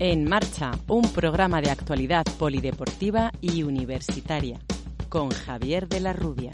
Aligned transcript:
En 0.00 0.28
Marcha, 0.28 0.72
un 0.88 1.12
programa 1.12 1.62
de 1.62 1.70
actualidad 1.70 2.24
polideportiva 2.36 3.30
y 3.40 3.62
universitaria, 3.62 4.58
con 5.08 5.30
Javier 5.30 5.88
de 5.88 6.00
la 6.00 6.12
Rubia. 6.12 6.50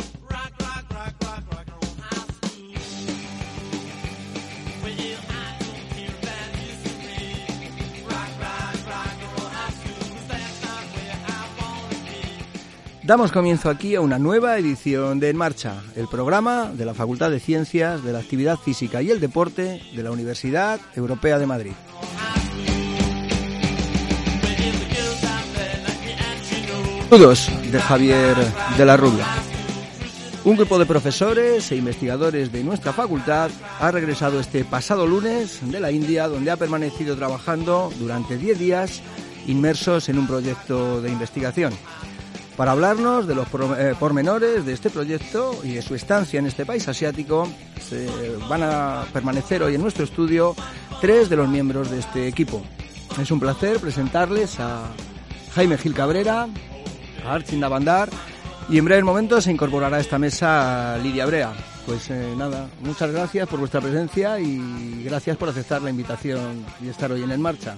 Damos 13.02 13.32
comienzo 13.32 13.70
aquí 13.70 13.94
a 13.94 14.02
una 14.02 14.18
nueva 14.18 14.58
edición 14.58 15.18
de 15.18 15.30
En 15.30 15.36
Marcha, 15.36 15.82
el 15.96 16.06
programa 16.08 16.70
de 16.72 16.84
la 16.84 16.92
Facultad 16.92 17.30
de 17.30 17.40
Ciencias 17.40 18.04
de 18.04 18.12
la 18.12 18.18
Actividad 18.18 18.58
Física 18.58 19.00
y 19.00 19.10
el 19.10 19.18
Deporte 19.18 19.82
de 19.96 20.02
la 20.02 20.10
Universidad 20.10 20.78
Europea 20.94 21.38
de 21.38 21.46
Madrid. 21.46 21.72
Saludos 27.10 27.50
de 27.72 27.80
Javier 27.80 28.36
de 28.78 28.84
la 28.84 28.96
Rubia. 28.96 29.26
Un 30.44 30.54
grupo 30.54 30.78
de 30.78 30.86
profesores 30.86 31.72
e 31.72 31.74
investigadores 31.74 32.52
de 32.52 32.62
nuestra 32.62 32.92
facultad 32.92 33.50
ha 33.80 33.90
regresado 33.90 34.38
este 34.38 34.64
pasado 34.64 35.08
lunes 35.08 35.58
de 35.60 35.80
la 35.80 35.90
India, 35.90 36.28
donde 36.28 36.52
ha 36.52 36.56
permanecido 36.56 37.16
trabajando 37.16 37.92
durante 37.98 38.38
10 38.38 38.58
días 38.60 39.02
inmersos 39.48 40.08
en 40.08 40.20
un 40.20 40.28
proyecto 40.28 41.02
de 41.02 41.10
investigación. 41.10 41.72
Para 42.56 42.70
hablarnos 42.70 43.26
de 43.26 43.34
los 43.34 43.48
eh, 43.76 43.96
pormenores 43.98 44.64
de 44.64 44.72
este 44.72 44.88
proyecto 44.88 45.58
y 45.64 45.72
de 45.72 45.82
su 45.82 45.96
estancia 45.96 46.38
en 46.38 46.46
este 46.46 46.64
país 46.64 46.86
asiático, 46.86 47.48
se 47.88 48.08
van 48.48 48.62
a 48.62 49.04
permanecer 49.12 49.64
hoy 49.64 49.74
en 49.74 49.82
nuestro 49.82 50.04
estudio 50.04 50.54
tres 51.00 51.28
de 51.28 51.34
los 51.34 51.48
miembros 51.48 51.90
de 51.90 51.98
este 51.98 52.28
equipo. 52.28 52.62
Es 53.20 53.32
un 53.32 53.40
placer 53.40 53.80
presentarles 53.80 54.60
a 54.60 54.84
Jaime 55.54 55.76
Gil 55.76 55.92
Cabrera, 55.92 56.46
Archin 57.26 57.60
Navandar 57.60 58.08
y 58.68 58.78
en 58.78 58.84
breves 58.84 59.04
momentos 59.04 59.44
se 59.44 59.50
incorporará 59.50 59.96
a 59.96 60.00
esta 60.00 60.18
mesa 60.18 60.96
Lidia 61.02 61.26
Brea. 61.26 61.52
Pues 61.86 62.08
eh, 62.10 62.34
nada, 62.36 62.68
muchas 62.82 63.10
gracias 63.10 63.48
por 63.48 63.58
vuestra 63.58 63.80
presencia 63.80 64.38
y 64.38 65.02
gracias 65.04 65.36
por 65.36 65.48
aceptar 65.48 65.82
la 65.82 65.90
invitación 65.90 66.64
y 66.80 66.88
estar 66.88 67.10
hoy 67.10 67.22
en 67.22 67.32
En 67.32 67.40
Marcha. 67.40 67.76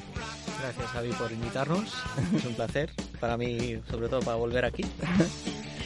Gracias 0.60 0.86
Javi 0.88 1.10
por 1.12 1.32
invitarnos, 1.32 1.94
es 2.36 2.44
un 2.44 2.54
placer 2.54 2.90
para 3.18 3.36
mí, 3.36 3.78
sobre 3.90 4.08
todo 4.08 4.20
para 4.20 4.36
volver 4.36 4.64
aquí. 4.64 4.84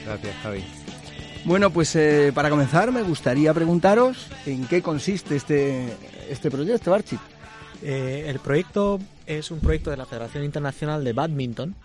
Gracias 0.04 0.36
Javi. 0.42 0.64
Bueno, 1.44 1.70
pues 1.70 1.94
eh, 1.94 2.32
para 2.34 2.50
comenzar 2.50 2.90
me 2.90 3.02
gustaría 3.02 3.54
preguntaros 3.54 4.26
en 4.44 4.66
qué 4.66 4.82
consiste 4.82 5.36
este, 5.36 5.86
este 6.28 6.50
proyecto, 6.50 6.92
Archie. 6.92 7.18
Eh, 7.82 8.24
el 8.26 8.40
proyecto 8.40 8.98
es 9.26 9.50
un 9.52 9.60
proyecto 9.60 9.90
de 9.90 9.96
la 9.96 10.06
Federación 10.06 10.42
Internacional 10.42 11.04
de 11.04 11.12
Badminton 11.12 11.76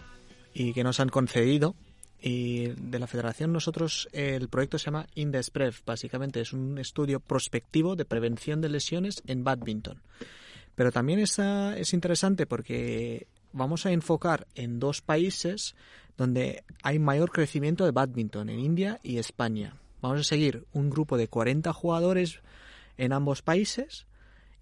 y 0.53 0.73
que 0.73 0.83
nos 0.83 0.99
han 0.99 1.09
concedido. 1.09 1.75
Y 2.21 2.67
de 2.67 2.99
la 2.99 3.07
federación 3.07 3.51
nosotros, 3.51 4.07
el 4.11 4.47
proyecto 4.47 4.77
se 4.77 4.85
llama 4.85 5.07
Indesprev, 5.15 5.75
básicamente 5.85 6.39
es 6.41 6.53
un 6.53 6.77
estudio 6.77 7.19
prospectivo 7.19 7.95
de 7.95 8.05
prevención 8.05 8.61
de 8.61 8.69
lesiones 8.69 9.23
en 9.25 9.43
badminton. 9.43 10.01
Pero 10.75 10.91
también 10.91 11.19
es, 11.19 11.39
es 11.39 11.93
interesante 11.93 12.45
porque 12.45 13.27
vamos 13.53 13.85
a 13.85 13.91
enfocar 13.91 14.47
en 14.53 14.79
dos 14.79 15.01
países 15.01 15.75
donde 16.15 16.63
hay 16.83 16.99
mayor 16.99 17.31
crecimiento 17.31 17.85
de 17.85 17.91
badminton, 17.91 18.49
en 18.49 18.59
India 18.59 18.99
y 19.01 19.17
España. 19.17 19.77
Vamos 20.01 20.19
a 20.19 20.23
seguir 20.23 20.65
un 20.73 20.89
grupo 20.89 21.17
de 21.17 21.27
40 21.27 21.73
jugadores 21.73 22.41
en 22.97 23.13
ambos 23.13 23.41
países 23.41 24.05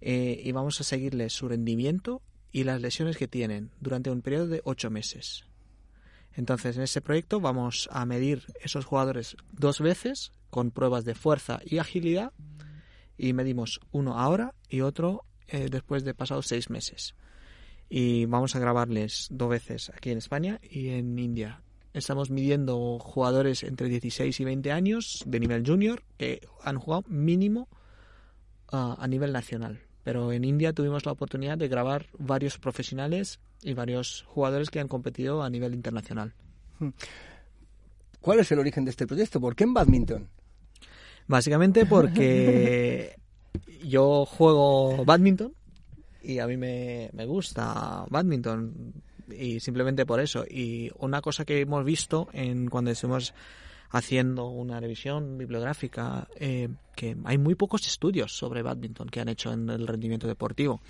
eh, 0.00 0.40
y 0.42 0.52
vamos 0.52 0.80
a 0.80 0.84
seguirles 0.84 1.32
su 1.32 1.48
rendimiento 1.48 2.22
y 2.52 2.64
las 2.64 2.80
lesiones 2.80 3.16
que 3.16 3.28
tienen 3.28 3.70
durante 3.80 4.10
un 4.10 4.22
periodo 4.22 4.48
de 4.48 4.62
8 4.64 4.90
meses. 4.90 5.44
Entonces, 6.34 6.76
en 6.76 6.82
ese 6.82 7.00
proyecto 7.00 7.40
vamos 7.40 7.88
a 7.92 8.04
medir 8.06 8.44
esos 8.62 8.84
jugadores 8.84 9.36
dos 9.52 9.80
veces 9.80 10.32
con 10.50 10.70
pruebas 10.70 11.04
de 11.04 11.14
fuerza 11.14 11.60
y 11.64 11.78
agilidad 11.78 12.32
y 13.16 13.32
medimos 13.32 13.80
uno 13.92 14.18
ahora 14.18 14.54
y 14.68 14.80
otro 14.80 15.24
eh, 15.48 15.68
después 15.70 16.04
de 16.04 16.14
pasados 16.14 16.46
seis 16.46 16.70
meses. 16.70 17.14
Y 17.88 18.24
vamos 18.26 18.54
a 18.54 18.60
grabarles 18.60 19.26
dos 19.30 19.50
veces 19.50 19.90
aquí 19.94 20.10
en 20.10 20.18
España 20.18 20.60
y 20.62 20.90
en 20.90 21.18
India. 21.18 21.62
Estamos 21.92 22.30
midiendo 22.30 23.00
jugadores 23.00 23.64
entre 23.64 23.88
16 23.88 24.38
y 24.38 24.44
20 24.44 24.70
años 24.70 25.24
de 25.26 25.40
nivel 25.40 25.66
junior 25.66 26.04
que 26.16 26.40
han 26.62 26.78
jugado 26.78 27.02
mínimo 27.08 27.68
ah, 28.70 28.96
a 28.98 29.08
nivel 29.08 29.32
nacional. 29.32 29.80
Pero 30.04 30.32
en 30.32 30.44
India 30.44 30.72
tuvimos 30.72 31.04
la 31.04 31.12
oportunidad 31.12 31.58
de 31.58 31.68
grabar 31.68 32.06
varios 32.16 32.58
profesionales 32.58 33.40
y 33.62 33.74
varios 33.74 34.24
jugadores 34.28 34.70
que 34.70 34.80
han 34.80 34.88
competido 34.88 35.42
a 35.42 35.50
nivel 35.50 35.74
internacional. 35.74 36.34
¿Cuál 38.20 38.40
es 38.40 38.50
el 38.52 38.58
origen 38.58 38.84
de 38.84 38.90
este 38.90 39.06
proyecto? 39.06 39.40
¿Por 39.40 39.54
qué 39.54 39.64
en 39.64 39.74
badminton? 39.74 40.28
Básicamente 41.26 41.86
porque 41.86 43.16
yo 43.84 44.24
juego 44.26 45.04
badminton 45.04 45.54
y 46.22 46.38
a 46.38 46.46
mí 46.46 46.56
me, 46.56 47.10
me 47.12 47.24
gusta 47.24 48.04
badminton 48.08 48.94
y 49.30 49.60
simplemente 49.60 50.06
por 50.06 50.20
eso. 50.20 50.44
Y 50.48 50.90
una 50.98 51.20
cosa 51.20 51.44
que 51.44 51.60
hemos 51.60 51.84
visto 51.84 52.28
en 52.32 52.68
cuando 52.68 52.90
estuvimos 52.90 53.34
haciendo 53.90 54.48
una 54.48 54.80
revisión 54.80 55.36
bibliográfica 55.36 56.28
eh, 56.36 56.68
que 56.94 57.16
hay 57.24 57.38
muy 57.38 57.54
pocos 57.54 57.86
estudios 57.86 58.36
sobre 58.36 58.62
badminton 58.62 59.08
que 59.08 59.20
han 59.20 59.28
hecho 59.28 59.52
en 59.52 59.68
el 59.68 59.86
rendimiento 59.86 60.26
deportivo. 60.26 60.80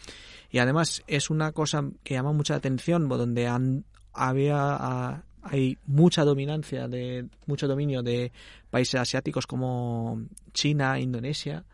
Y 0.51 0.59
además 0.59 1.03
es 1.07 1.31
una 1.31 1.53
cosa 1.53 1.85
que 2.05 2.15
llama 2.15 2.33
mucha 2.33 2.55
atención 2.55 3.09
donde 3.09 3.47
han, 3.47 3.85
había 4.13 5.23
hay 5.43 5.79
mucha 5.87 6.25
dominancia 6.25 6.87
de 6.89 7.27
mucho 7.47 7.67
dominio 7.67 8.03
de 8.03 8.31
países 8.69 9.01
asiáticos 9.01 9.47
como 9.47 10.23
China 10.53 11.01
Indonesia 11.01 11.65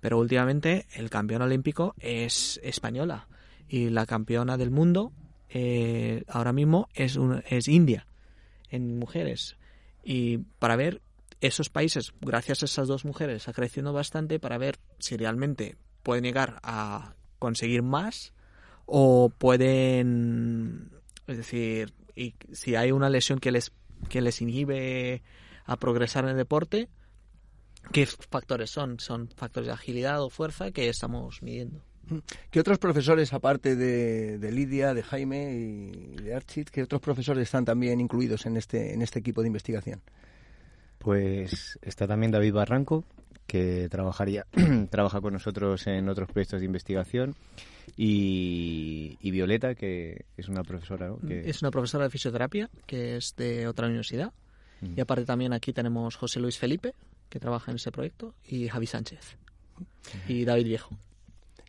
pero 0.00 0.18
últimamente 0.18 0.86
el 0.94 1.10
campeón 1.10 1.42
olímpico 1.42 1.94
es 1.98 2.60
española 2.62 3.26
y 3.68 3.90
la 3.90 4.06
campeona 4.06 4.56
del 4.56 4.70
mundo 4.70 5.12
eh, 5.48 6.22
ahora 6.28 6.52
mismo 6.52 6.88
es, 6.94 7.18
es 7.48 7.66
India 7.66 8.06
en 8.70 8.98
mujeres 8.98 9.56
y 10.08 10.38
para 10.60 10.76
ver 10.76 11.02
esos 11.40 11.68
países, 11.68 12.12
gracias 12.20 12.62
a 12.62 12.66
esas 12.66 12.86
dos 12.86 13.04
mujeres, 13.04 13.38
está 13.38 13.52
creciendo 13.52 13.92
bastante 13.92 14.38
para 14.38 14.56
ver 14.56 14.78
si 15.00 15.16
realmente 15.16 15.76
pueden 16.04 16.22
llegar 16.22 16.60
a 16.62 17.16
conseguir 17.40 17.82
más 17.82 18.32
o 18.86 19.30
pueden, 19.30 20.92
es 21.26 21.38
decir, 21.38 21.92
si 22.52 22.76
hay 22.76 22.92
una 22.92 23.10
lesión 23.10 23.40
que 23.40 23.50
les, 23.50 23.72
que 24.08 24.20
les 24.20 24.40
inhibe 24.40 25.24
a 25.64 25.76
progresar 25.76 26.22
en 26.22 26.30
el 26.30 26.36
deporte, 26.36 26.88
¿qué 27.90 28.06
factores 28.06 28.70
son? 28.70 29.00
Son 29.00 29.28
factores 29.30 29.66
de 29.66 29.72
agilidad 29.72 30.22
o 30.22 30.30
fuerza 30.30 30.70
que 30.70 30.88
estamos 30.88 31.42
midiendo. 31.42 31.82
¿Qué 32.50 32.60
otros 32.60 32.78
profesores, 32.78 33.32
aparte 33.32 33.76
de, 33.76 34.38
de 34.38 34.52
Lidia, 34.52 34.94
de 34.94 35.02
Jaime 35.02 35.52
y 35.52 36.16
de 36.22 36.34
Archit, 36.34 36.70
qué 36.70 36.82
otros 36.82 37.00
profesores 37.00 37.42
están 37.42 37.64
también 37.64 38.00
incluidos 38.00 38.46
en 38.46 38.56
este, 38.56 38.94
en 38.94 39.02
este 39.02 39.18
equipo 39.18 39.42
de 39.42 39.48
investigación? 39.48 40.00
Pues 40.98 41.78
está 41.82 42.06
también 42.06 42.32
David 42.32 42.52
Barranco, 42.52 43.04
que 43.46 43.88
trabajaría, 43.88 44.46
trabaja 44.90 45.20
con 45.20 45.32
nosotros 45.32 45.86
en 45.86 46.08
otros 46.08 46.28
proyectos 46.30 46.60
de 46.60 46.66
investigación, 46.66 47.34
y, 47.96 49.16
Violeta, 49.22 49.74
que 49.74 50.26
es 50.36 50.48
una 50.48 50.62
profesora. 50.62 51.12
Es 51.28 51.62
una 51.62 51.70
profesora 51.70 52.04
de 52.04 52.10
fisioterapia, 52.10 52.68
que 52.86 53.16
es 53.16 53.34
de 53.36 53.66
otra 53.66 53.86
universidad. 53.86 54.32
Y 54.82 55.00
aparte 55.00 55.24
también 55.24 55.52
aquí 55.54 55.72
tenemos 55.72 56.16
José 56.16 56.38
Luis 56.38 56.58
Felipe, 56.58 56.94
que 57.30 57.40
trabaja 57.40 57.70
en 57.70 57.76
ese 57.76 57.90
proyecto, 57.90 58.34
y 58.46 58.68
Javi 58.68 58.86
Sánchez. 58.86 59.38
Y 60.28 60.44
David 60.44 60.64
Viejo. 60.64 60.98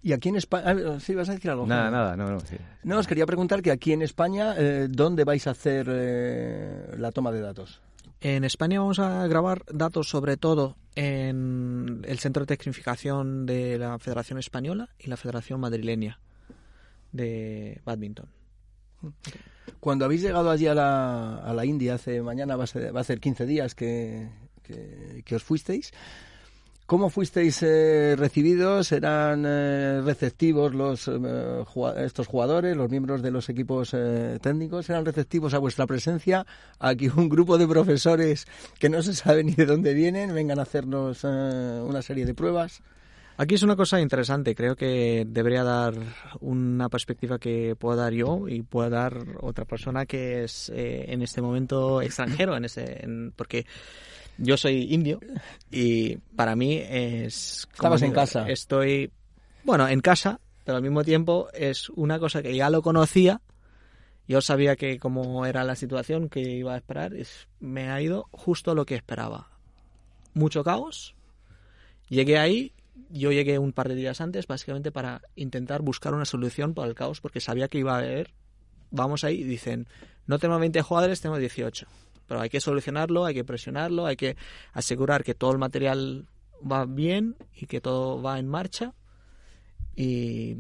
Y 0.08 0.14
aquí 0.14 0.30
en 0.30 0.38
España, 0.38 0.64
ah, 0.68 1.00
¿sí 1.02 1.14
vas 1.16 1.28
a 1.28 1.34
decir 1.34 1.52
algo? 1.52 1.68
Nada, 1.68 1.92
nada, 1.92 2.16
no, 2.16 2.32
no. 2.32 2.38
No, 2.84 2.98
os 2.98 3.08
quería 3.08 3.26
preguntar 3.26 3.62
que 3.62 3.72
aquí 3.72 3.92
en 3.92 4.02
España, 4.02 4.56
eh, 4.58 4.88
¿dónde 4.90 5.26
vais 5.26 5.46
a 5.48 5.52
hacer 5.52 5.86
eh, 5.90 6.96
la 6.98 7.12
toma 7.12 7.30
de 7.34 7.42
datos? 7.42 7.82
En 8.22 8.46
España 8.46 8.80
vamos 8.80 9.00
a 9.00 9.28
grabar 9.28 9.66
datos 9.70 10.08
sobre 10.08 10.38
todo 10.38 10.78
en 10.96 12.06
el 12.08 12.20
Centro 12.20 12.44
de 12.46 12.56
Tecnificación 12.56 13.46
de 13.46 13.78
la 13.78 14.00
Federación 14.00 14.40
Española 14.40 14.88
y 14.98 15.10
la 15.10 15.18
Federación 15.18 15.60
Madrileña 15.60 16.22
de 17.12 17.82
Badminton. 17.84 18.30
Cuando 19.82 20.06
habéis 20.06 20.22
llegado 20.22 20.50
allí 20.50 20.68
a 20.68 20.74
la, 20.74 21.36
a 21.40 21.54
la 21.54 21.66
India, 21.66 21.96
hace 21.96 22.22
mañana 22.22 22.56
va 22.56 22.64
a, 22.64 22.68
ser, 22.68 22.96
va 22.96 23.02
a 23.02 23.04
ser 23.04 23.20
15 23.20 23.46
días 23.46 23.76
que, 23.76 24.30
que 24.64 25.36
os 25.36 25.44
fuisteis, 25.44 25.92
¿Cómo 26.88 27.10
fuisteis 27.10 27.62
eh, 27.64 28.16
recibidos? 28.18 28.94
¿Eran 28.94 29.44
eh, 29.46 30.02
receptivos 30.06 30.74
los 30.74 31.10
eh, 31.10 31.66
estos 31.98 32.28
jugadores, 32.28 32.78
los 32.78 32.90
miembros 32.90 33.22
de 33.22 33.30
los 33.30 33.50
equipos 33.50 33.94
técnicos? 34.42 34.90
¿Eran 34.90 35.04
receptivos 35.04 35.54
a 35.54 35.60
vuestra 35.60 35.86
presencia? 35.86 36.46
A 36.80 36.96
que 36.96 37.10
un 37.10 37.28
grupo 37.28 37.58
de 37.58 37.68
profesores 37.68 38.48
que 38.80 38.88
no 38.88 39.04
se 39.04 39.14
sabe 39.16 39.44
ni 39.44 39.52
de 39.52 39.66
dónde 39.66 39.94
vienen 39.94 40.34
vengan 40.34 40.60
a 40.60 40.62
hacernos 40.62 41.26
una 41.26 42.02
serie 42.02 42.26
de 42.26 42.34
pruebas. 42.34 42.82
Aquí 43.40 43.54
es 43.54 43.62
una 43.62 43.76
cosa 43.76 44.02
interesante. 44.02 44.56
Creo 44.56 44.76
que 44.76 45.24
debería 45.28 45.64
dar 45.64 45.94
una 46.40 46.90
perspectiva 46.90 47.38
que 47.38 47.76
pueda 47.78 48.02
dar 48.04 48.14
yo 48.14 48.48
y 48.48 48.64
pueda 48.64 48.90
dar 48.90 49.14
otra 49.42 49.64
persona 49.66 50.08
que 50.08 50.44
es 50.44 50.70
eh, 50.74 51.06
en 51.10 51.22
este 51.22 51.40
momento 51.44 52.02
extranjero, 52.02 52.58
en 52.58 52.66
ese, 52.66 53.08
porque 53.36 53.68
yo 54.38 54.58
soy 54.58 54.94
indio 54.94 55.20
y 55.72 56.18
para 56.36 56.56
mí 56.56 56.76
es. 56.78 57.68
Estabas 57.74 58.02
en 58.02 58.12
casa. 58.12 58.48
Estoy, 58.50 59.12
bueno, 59.64 59.88
en 59.88 60.02
casa, 60.02 60.40
pero 60.64 60.78
al 60.78 60.84
mismo 60.84 61.04
tiempo 61.04 61.48
es 61.54 61.90
una 61.90 62.20
cosa 62.20 62.42
que 62.42 62.56
ya 62.56 62.70
lo 62.70 62.82
conocía. 62.82 63.42
Yo 64.28 64.42
sabía 64.42 64.76
que 64.76 65.00
como 65.00 65.46
era 65.46 65.64
la 65.64 65.76
situación 65.76 66.28
que 66.28 66.42
iba 66.42 66.74
a 66.74 66.78
esperar, 66.78 67.14
es, 67.14 67.48
me 67.60 67.90
ha 67.90 68.02
ido 68.02 68.28
justo 68.32 68.76
lo 68.76 68.86
que 68.86 68.96
esperaba. 68.96 69.50
Mucho 70.34 70.64
caos. 70.64 71.16
Llegué 72.10 72.38
ahí 72.38 72.74
yo 73.10 73.32
llegué 73.32 73.60
un 73.60 73.74
par 73.74 73.90
de 73.90 73.96
días 73.96 74.22
antes 74.22 74.48
básicamente 74.48 74.92
para 74.92 75.22
intentar 75.36 75.82
buscar 75.82 76.14
una 76.14 76.26
solución 76.26 76.74
para 76.74 76.88
el 76.88 76.96
caos 76.96 77.22
porque 77.22 77.40
sabía 77.40 77.68
que 77.68 77.80
iba 77.80 77.94
a 77.94 78.00
haber. 78.00 78.34
Vamos 78.90 79.24
ahí 79.24 79.42
y 79.42 79.44
dicen, 79.44 79.88
no 80.26 80.40
tenemos 80.40 80.60
20 80.62 80.82
jugadores, 80.82 81.22
tenemos 81.22 81.40
18. 81.40 81.88
Pero 82.28 82.42
hay 82.42 82.50
que 82.50 82.60
solucionarlo, 82.60 83.26
hay 83.26 83.34
que 83.34 83.44
presionarlo, 83.44 84.06
hay 84.06 84.16
que 84.16 84.36
asegurar 84.74 85.24
que 85.24 85.34
todo 85.34 85.52
el 85.52 85.58
material 85.58 86.28
va 86.70 86.86
bien 86.86 87.36
y 87.56 87.66
que 87.68 87.82
todo 87.82 88.22
va 88.22 88.40
en 88.40 88.48
marcha. 88.48 88.94
Y 89.96 90.58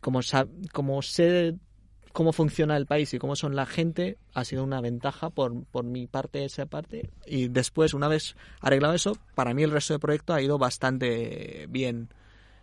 como, 0.00 0.20
como 0.72 1.02
sé 1.02 1.56
cómo 2.16 2.32
funciona 2.32 2.78
el 2.78 2.86
país 2.86 3.12
y 3.12 3.18
cómo 3.18 3.36
son 3.36 3.54
la 3.54 3.66
gente 3.66 4.16
ha 4.32 4.42
sido 4.44 4.64
una 4.64 4.80
ventaja 4.80 5.28
por, 5.28 5.66
por 5.66 5.84
mi 5.84 6.06
parte 6.06 6.46
esa 6.46 6.64
parte 6.64 7.10
y 7.26 7.48
después 7.48 7.92
una 7.92 8.08
vez 8.08 8.36
arreglado 8.60 8.94
eso 8.94 9.18
para 9.34 9.52
mí 9.52 9.62
el 9.62 9.70
resto 9.70 9.92
del 9.92 10.00
proyecto 10.00 10.32
ha 10.32 10.40
ido 10.40 10.56
bastante 10.56 11.66
bien 11.68 12.08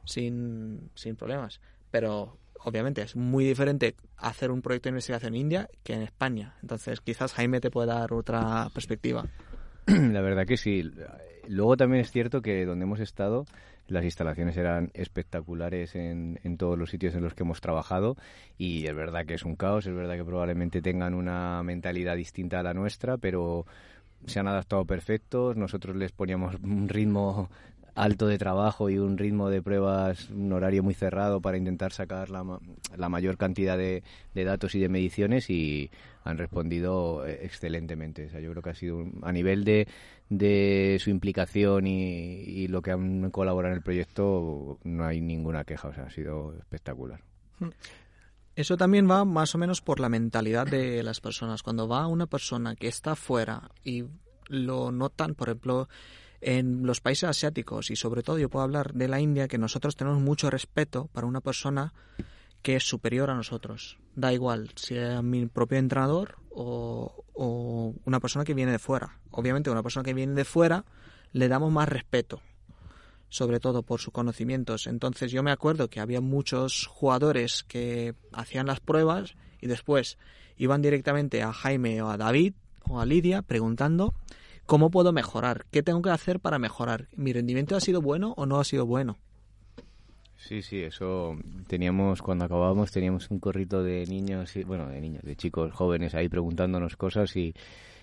sin, 0.06 0.90
sin 0.96 1.16
problemas 1.16 1.62
pero 1.92 2.40
obviamente 2.64 3.02
es 3.02 3.16
muy 3.16 3.46
diferente 3.46 3.96
hacer 4.18 4.52
un 4.52 4.62
proyecto 4.62 4.88
de 4.88 4.92
investigación 4.92 5.36
en 5.36 5.42
India 5.42 5.70
que 5.84 5.94
en 5.94 6.02
España. 6.02 6.56
Entonces 6.62 7.02
quizás 7.02 7.34
Jaime 7.34 7.62
te 7.62 7.72
pueda 7.72 8.00
dar 8.00 8.14
otra 8.14 8.70
perspectiva. 8.74 9.26
La 9.86 10.22
verdad 10.22 10.46
que 10.46 10.58
sí. 10.58 10.90
Luego 11.48 11.76
también 11.78 12.02
es 12.02 12.12
cierto 12.12 12.42
que 12.42 12.66
donde 12.66 12.84
hemos 12.84 13.00
estado 13.00 13.46
las 13.88 14.06
instalaciones 14.06 14.56
eran 14.56 14.92
espectaculares 14.94 15.96
en, 15.96 16.40
en, 16.44 16.58
todos 16.58 16.80
los 16.80 16.90
sitios 16.90 17.16
en 17.16 17.22
los 17.22 17.34
que 17.34 17.44
hemos 17.44 17.60
trabajado 17.60 18.16
y 18.58 18.88
es 18.88 18.96
verdad 18.96 19.26
que 19.26 19.34
es 19.34 19.44
un 19.44 19.58
caos, 19.58 19.86
es 19.86 19.94
verdad 19.94 20.16
que 20.16 20.24
probablemente 20.24 20.82
tengan 20.82 21.14
una 21.14 21.62
mentalidad 21.64 22.16
distinta 22.16 22.62
a 22.62 22.64
la 22.64 22.74
nuestra, 22.74 23.18
pero 23.18 23.66
se 24.26 24.40
han 24.40 24.48
adaptado 24.48 24.86
perfectos, 24.86 25.58
nosotros 25.58 25.96
les 25.96 26.12
poníamos 26.12 26.56
un 26.64 26.88
ritmo 26.88 27.50
alto 27.96 28.28
de 28.28 28.38
trabajo 28.38 28.90
y 28.90 28.98
un 28.98 29.18
ritmo 29.18 29.50
de 29.50 29.62
pruebas, 29.62 30.30
un 30.30 30.52
horario 30.52 30.84
muy 30.84 30.94
cerrado 30.94 31.42
para 31.42 31.58
intentar 31.58 31.92
sacar 31.92 32.30
la, 32.30 32.60
la 32.96 33.10
mayor 33.10 33.38
cantidad 33.38 33.78
de, 33.78 34.04
de, 34.34 34.44
datos 34.44 34.74
y 34.76 34.80
de 34.80 34.90
mediciones 34.90 35.50
y 35.50 35.92
han 36.24 36.38
respondido 36.38 37.26
eh, 37.26 37.40
excelentemente. 37.44 38.26
O 38.26 38.30
sea, 38.30 38.40
yo 38.40 38.52
creo 38.52 38.64
que 38.64 38.70
ha 38.72 38.76
sido 38.76 39.06
a 39.22 39.32
nivel 39.32 39.64
de, 39.64 39.88
de 40.30 40.98
su 41.00 41.10
implicación 41.10 41.86
y, 41.86 42.36
y, 42.44 42.68
lo 42.68 42.82
que 42.82 42.92
han 42.92 43.30
colaborado 43.30 43.74
en 43.74 43.78
el 43.78 43.84
proyecto 43.84 44.80
no 44.84 45.06
hay 45.06 45.22
ninguna 45.22 45.64
queja, 45.64 45.90
o 45.90 45.94
sea, 45.94 46.06
ha 46.06 46.12
sido 46.12 46.56
espectacular. 46.58 47.22
Hmm. 47.60 47.70
Eso 48.56 48.78
también 48.78 49.10
va 49.10 49.26
más 49.26 49.56
o 49.56 49.58
menos 49.58 49.82
por 49.82 50.00
la 50.00 50.10
mentalidad 50.10 50.68
de 50.68 51.02
las 51.02 51.20
personas. 51.22 51.64
Cuando 51.64 51.88
va 51.88 52.06
una 52.06 52.28
persona 52.28 52.76
que 52.76 52.88
está 52.88 53.16
fuera 53.16 53.72
y 53.84 54.04
lo 54.48 54.92
notan, 54.92 55.34
por 55.34 55.50
ejemplo, 55.50 55.90
en 56.44 56.86
los 56.86 57.02
países 57.02 57.30
asiáticos 57.30 57.90
y 57.90 57.96
sobre 57.96 58.24
todo 58.24 58.38
yo 58.38 58.50
puedo 58.50 58.64
hablar 58.64 58.94
de 58.94 59.08
la 59.08 59.20
India, 59.20 59.48
que 59.48 59.58
nosotros 59.58 59.96
tenemos 59.96 60.22
mucho 60.22 60.50
respeto 60.50 61.10
para 61.14 61.28
una 61.28 61.42
persona 61.42 61.94
que 62.62 62.76
es 62.76 62.84
superior 62.84 63.30
a 63.30 63.36
nosotros. 63.36 63.98
Da 64.16 64.34
igual 64.34 64.70
si 64.76 64.96
es 64.96 65.22
mi 65.24 65.46
propio 65.48 65.78
entrenador 65.78 66.38
o, 66.50 67.26
o 67.34 67.94
una 68.06 68.20
persona 68.20 68.46
que 68.46 68.54
viene 68.54 68.72
de 68.72 68.80
fuera. 68.80 69.20
Obviamente 69.32 69.70
una 69.70 69.84
persona 69.84 70.04
que 70.04 70.14
viene 70.14 70.34
de 70.34 70.46
fuera 70.46 70.86
le 71.32 71.48
damos 71.48 71.72
más 71.72 71.90
respeto, 71.90 72.42
sobre 73.30 73.60
todo 73.60 73.84
por 73.84 74.00
sus 74.00 74.14
conocimientos. 74.14 74.88
Entonces 74.88 75.32
yo 75.32 75.44
me 75.44 75.52
acuerdo 75.52 75.90
que 75.90 76.00
había 76.00 76.22
muchos 76.22 76.88
jugadores 76.88 77.64
que 77.64 78.16
hacían 78.32 78.68
las 78.68 78.80
pruebas 78.80 79.36
y 79.60 79.68
después 79.68 80.18
iban 80.58 80.82
directamente 80.82 81.42
a 81.42 81.52
Jaime 81.52 82.02
o 82.02 82.10
a 82.10 82.18
David 82.18 82.54
o 82.88 83.00
a 83.00 83.06
Lidia 83.06 83.42
preguntando 83.42 84.14
¿Cómo 84.66 84.90
puedo 84.90 85.12
mejorar? 85.12 85.66
¿Qué 85.72 85.84
tengo 85.84 86.02
que 86.02 86.10
hacer 86.10 86.40
para 86.40 86.60
mejorar? 86.60 87.08
¿Mi 87.16 87.34
rendimiento 87.34 87.76
ha 87.76 87.82
sido 87.82 88.02
bueno 88.02 88.34
o 88.38 88.46
no 88.46 88.60
ha 88.60 88.64
sido 88.64 88.86
bueno? 88.86 89.18
Sí, 90.38 90.62
sí, 90.62 90.82
eso 90.82 91.38
teníamos 91.68 92.22
cuando 92.22 92.46
acabábamos 92.46 92.92
teníamos 92.92 93.32
un 93.32 93.40
corrito 93.40 93.82
de 93.82 94.06
niños, 94.06 94.54
bueno, 94.66 94.90
de 94.90 95.00
niños, 95.00 95.24
de 95.24 95.36
chicos 95.38 95.72
jóvenes 95.72 96.16
ahí 96.16 96.28
preguntándonos 96.28 96.98
cosas 96.98 97.36
y, 97.38 97.54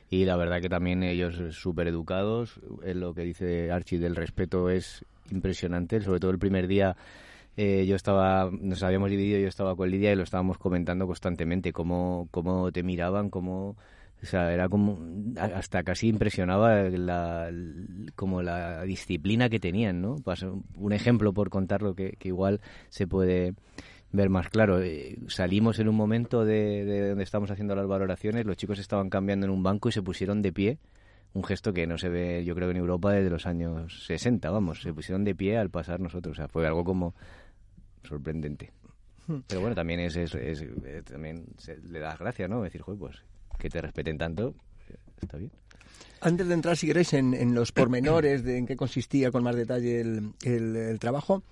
y 0.09 0.25
la 0.25 0.37
verdad 0.37 0.63
que 0.63 0.71
también 0.71 1.03
ellos 1.03 1.55
súper 1.55 1.89
educados, 1.89 2.59
lo 2.83 3.13
que 3.13 3.23
dice 3.23 3.71
Archie 3.71 3.99
del 3.99 4.17
respeto 4.17 4.71
es 4.71 5.05
impresionante, 5.31 6.01
sobre 6.01 6.19
todo 6.19 6.31
el 6.31 6.39
primer 6.39 6.67
día 6.67 6.97
eh, 7.57 7.85
yo 7.87 7.97
estaba, 7.97 8.51
nos 8.51 8.83
habíamos 8.83 9.11
dividido, 9.11 9.39
yo 9.39 9.49
estaba 9.49 9.77
con 9.77 9.91
Lidia 9.91 10.13
y 10.13 10.17
lo 10.17 10.23
estábamos 10.23 10.57
comentando 10.57 11.07
constantemente, 11.07 11.73
cómo, 11.75 12.29
cómo 12.31 12.73
te 12.73 12.83
miraban, 12.83 13.29
cómo 13.29 13.77
o 14.23 14.27
sea, 14.27 14.53
era 14.53 14.69
como 14.69 14.99
hasta 15.39 15.83
casi 15.83 16.09
impresionaba 16.09 16.83
la, 16.91 17.51
como 18.15 18.43
la 18.43 18.83
disciplina 18.83 19.49
que 19.49 19.61
tenían, 19.61 20.03
¿no? 20.03 20.17
Un 20.75 20.93
ejemplo 20.93 21.33
por 21.33 21.49
contarlo 21.49 21.95
que, 21.95 22.13
que 22.19 22.29
igual 22.29 22.61
se 22.91 23.07
puede 23.07 23.55
ver 24.13 24.29
más 24.29 24.49
claro. 24.49 24.83
Eh, 24.83 25.19
salimos 25.29 25.79
en 25.79 25.89
un 25.89 25.97
momento 25.97 26.45
de, 26.45 26.85
de 26.85 27.09
donde 27.11 27.25
estábamos 27.25 27.51
haciendo 27.51 27.75
las 27.75 27.87
valoraciones, 27.87 28.45
los 28.45 28.57
chicos 28.57 28.79
estaban 28.79 29.09
cambiando 29.09 29.47
en 29.47 29.53
un 29.53 29.63
banco 29.63 29.89
y 29.89 29.93
se 29.93 30.03
pusieron 30.03 30.43
de 30.43 30.53
pie. 30.53 30.79
Un 31.33 31.45
gesto 31.45 31.73
que 31.73 31.87
no 31.87 31.97
se 31.97 32.09
ve, 32.09 32.45
yo 32.45 32.57
creo, 32.57 32.71
en 32.71 32.77
Europa 32.77 33.13
desde 33.13 33.31
los 33.31 33.47
años 33.47 34.05
60, 34.05 34.51
vamos. 34.51 34.83
Se 34.83 34.93
pusieron 34.93 35.25
de 35.25 35.35
pie 35.35 35.59
al 35.59 35.71
pasar 35.71 36.01
nosotros. 36.01 36.33
O 36.33 36.37
sea, 36.37 36.49
fue 36.49 36.67
algo 36.67 36.83
como 36.83 37.15
sorprendente. 38.03 38.73
Hmm. 39.29 39.39
Pero 39.47 39.61
bueno, 39.61 39.77
también 39.77 40.01
es, 40.01 40.17
es, 40.17 40.35
eh, 40.35 41.03
también 41.05 41.47
le 41.85 42.01
das 42.01 42.19
gracias, 42.19 42.51
¿no? 42.51 42.63
Decir, 42.63 42.83
joder, 42.83 42.99
pues 42.99 43.23
que 43.61 43.71
te 43.71 43.81
respeten 43.81 44.19
tanto, 44.19 44.55
está 45.21 45.37
bien. 45.37 45.53
Antes 46.23 46.49
de 46.49 46.55
entrar, 46.55 46.77
si 46.77 46.87
queréis, 46.87 47.15
en, 47.15 47.55
los 47.55 47.73
pormenores 47.73 48.45
de 48.45 48.59
en 48.59 48.67
qué 48.67 48.77
consistía 48.77 49.31
con 49.31 49.43
más 49.43 49.57
detalle 49.57 50.01
el, 50.01 50.35
el, 50.43 50.99
trabajo, 50.99 51.43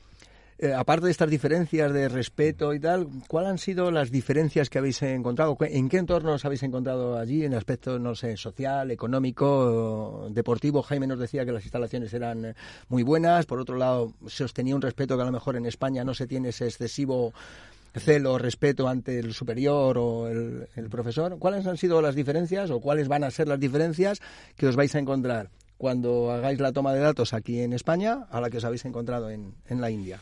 eh, 0.59 0.75
aparte 0.75 1.07
de 1.07 1.11
estas 1.11 1.31
diferencias 1.31 1.91
de 1.91 2.09
respeto 2.09 2.75
y 2.75 2.81
tal, 2.81 3.09
¿cuáles 3.29 3.51
han 3.51 3.59
sido 3.59 3.91
las 3.91 4.11
diferencias 4.11 4.69
que 4.69 4.77
habéis 4.77 5.00
encontrado? 5.00 5.57
¿En 5.61 5.88
qué 5.88 5.97
entornos 5.97 6.45
habéis 6.45 6.65
encontrado 6.65 7.17
allí 7.17 7.45
en 7.47 7.55
aspecto, 7.55 7.99
no 7.99 8.15
sé, 8.15 8.37
social, 8.37 8.91
económico, 8.91 10.29
deportivo? 10.33 10.83
Jaime 10.83 11.07
nos 11.07 11.19
decía 11.19 11.47
que 11.47 11.53
las 11.53 11.62
instalaciones 11.62 12.12
eran 12.12 12.55
muy 12.88 13.03
buenas. 13.03 13.47
Por 13.47 13.61
otro 13.61 13.77
lado, 13.77 14.12
se 14.27 14.45
os 14.45 14.53
tenía 14.53 14.75
un 14.75 14.83
respeto 14.83 15.17
que 15.17 15.23
a 15.23 15.27
lo 15.27 15.33
mejor 15.33 15.57
en 15.57 15.65
España 15.65 16.05
no 16.05 16.12
se 16.12 16.27
tiene 16.27 16.50
ese 16.50 16.67
excesivo 16.67 17.33
celo, 17.95 18.38
respeto 18.38 18.88
ante 18.88 19.18
el 19.18 19.33
superior 19.35 19.99
o 19.99 20.28
el, 20.28 20.88
profesor. 20.90 21.38
¿Cuáles 21.38 21.66
han 21.66 21.76
sido 21.76 22.00
las 22.02 22.14
diferencias 22.14 22.71
o 22.71 22.80
cuáles 22.80 23.09
van 23.09 23.25
a 23.25 23.30
ser 23.30 23.49
las 23.49 23.61
diferencias 23.61 24.21
que 24.57 24.66
os 24.66 24.76
vais 24.76 24.95
a 24.95 24.99
encontrar 24.99 25.50
cuando 25.76 26.33
hagáis 26.33 26.61
la 26.61 26.73
toma 26.73 26.92
de 26.92 27.00
datos 27.00 27.33
aquí 27.33 27.61
en 27.61 27.73
España 27.73 28.26
a 28.30 28.40
la 28.40 28.50
que 28.50 28.59
os 28.59 28.64
habéis 28.64 28.85
encontrado 28.85 29.30
en, 29.30 29.54
en 29.68 29.80
la 29.80 29.90
India? 29.90 30.21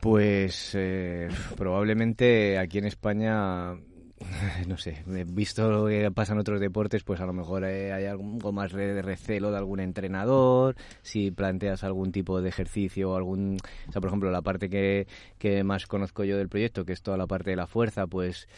Pues 0.00 0.72
eh, 0.74 1.28
probablemente 1.56 2.58
aquí 2.58 2.78
en 2.78 2.84
España 2.84 3.74
no 4.66 4.76
sé, 4.76 5.02
visto 5.26 5.70
lo 5.70 5.86
que 5.86 6.10
pasa 6.10 6.32
en 6.32 6.40
otros 6.40 6.60
deportes, 6.60 7.04
pues 7.04 7.20
a 7.20 7.26
lo 7.26 7.32
mejor 7.32 7.64
eh, 7.64 7.92
hay 7.92 8.06
algo 8.06 8.52
más 8.52 8.72
de 8.72 9.00
recelo 9.02 9.50
de 9.50 9.58
algún 9.58 9.80
entrenador, 9.80 10.76
si 11.02 11.30
planteas 11.30 11.84
algún 11.84 12.12
tipo 12.12 12.40
de 12.40 12.48
ejercicio 12.48 13.12
o 13.12 13.16
algún... 13.16 13.58
O 13.88 13.92
sea, 13.92 14.00
por 14.00 14.08
ejemplo, 14.08 14.30
la 14.30 14.42
parte 14.42 14.68
que, 14.68 15.06
que 15.38 15.62
más 15.64 15.86
conozco 15.86 16.24
yo 16.24 16.36
del 16.36 16.48
proyecto, 16.48 16.84
que 16.84 16.92
es 16.92 17.02
toda 17.02 17.16
la 17.16 17.26
parte 17.26 17.50
de 17.50 17.56
la 17.56 17.66
fuerza, 17.66 18.06
pues 18.06 18.48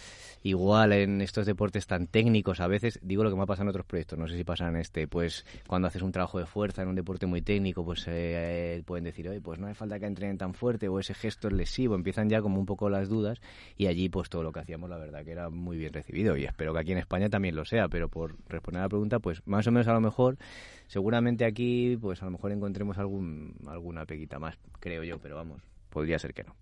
igual 0.43 0.93
en 0.93 1.21
estos 1.21 1.47
deportes 1.47 1.87
tan 1.87 2.07
técnicos 2.07 2.61
a 2.61 2.67
veces, 2.67 2.99
digo 3.03 3.23
lo 3.23 3.31
que 3.31 3.37
me 3.37 3.43
ha 3.43 3.47
pasado 3.47 3.65
en 3.65 3.71
otros 3.71 3.87
proyectos, 3.87 4.19
no 4.19 4.27
sé 4.27 4.37
si 4.37 4.45
pasa 4.45 4.69
en 4.69 4.77
este, 4.77 5.07
pues 5.07 5.45
cuando 5.67 5.89
haces 5.89 6.03
un 6.03 6.13
trabajo 6.13 6.39
de 6.39 6.47
fuerza 6.47 6.83
en 6.83 6.89
un 6.89 6.95
deporte 6.95 7.27
muy 7.27 7.43
técnico, 7.43 7.85
pues 7.85 8.05
eh, 8.07 8.83
pueden 8.87 9.05
decir, 9.05 9.29
oye, 9.29 9.41
pues 9.41 9.59
no 9.59 9.67
hace 9.67 9.75
falta 9.75 9.99
que 9.99 10.07
entrenen 10.07 10.39
tan 10.39 10.55
fuerte 10.55 10.89
o 10.89 10.99
ese 10.99 11.15
gesto 11.15 11.49
es 11.49 11.55
lesivo, 11.55 11.95
empiezan 11.95 12.31
ya 12.31 12.41
como 12.41 12.59
un 12.59 12.67
poco 12.67 12.89
las 12.89 13.09
dudas 13.09 13.41
y 13.77 13.87
allí 13.87 14.09
pues 14.09 14.31
todo 14.31 14.43
lo 14.43 14.53
que 14.53 14.61
hacíamos 14.61 14.89
la 14.89 14.97
verdad 14.97 15.25
que 15.25 15.33
era 15.33 15.50
muy 15.51 15.77
bien 15.77 15.93
recibido 15.93 16.37
y 16.37 16.45
espero 16.45 16.73
que 16.73 16.81
aquí 16.81 16.93
en 16.93 16.99
España 16.99 17.29
también 17.29 17.55
lo 17.55 17.65
sea, 17.65 17.89
pero 17.89 18.09
por 18.09 18.37
responder 18.49 18.81
a 18.81 18.85
la 18.85 18.89
pregunta, 18.89 19.19
pues 19.19 19.43
más 19.47 19.67
o 19.67 19.73
menos 19.73 19.89
a 19.89 19.93
lo 19.93 20.01
mejor, 20.01 20.39
seguramente 20.87 21.45
aquí 21.45 21.97
pues 22.01 22.23
a 22.23 22.27
lo 22.27 22.33
mejor 22.33 22.53
encontremos 22.53 22.99
algún, 22.99 23.57
alguna 23.67 24.07
peguita 24.07 24.39
más, 24.39 24.57
creo 24.81 25.05
yo, 25.05 25.19
pero 25.19 25.37
vamos, 25.37 25.63
podría 25.91 26.19
ser 26.19 26.35
que 26.35 26.45
no. 26.45 26.57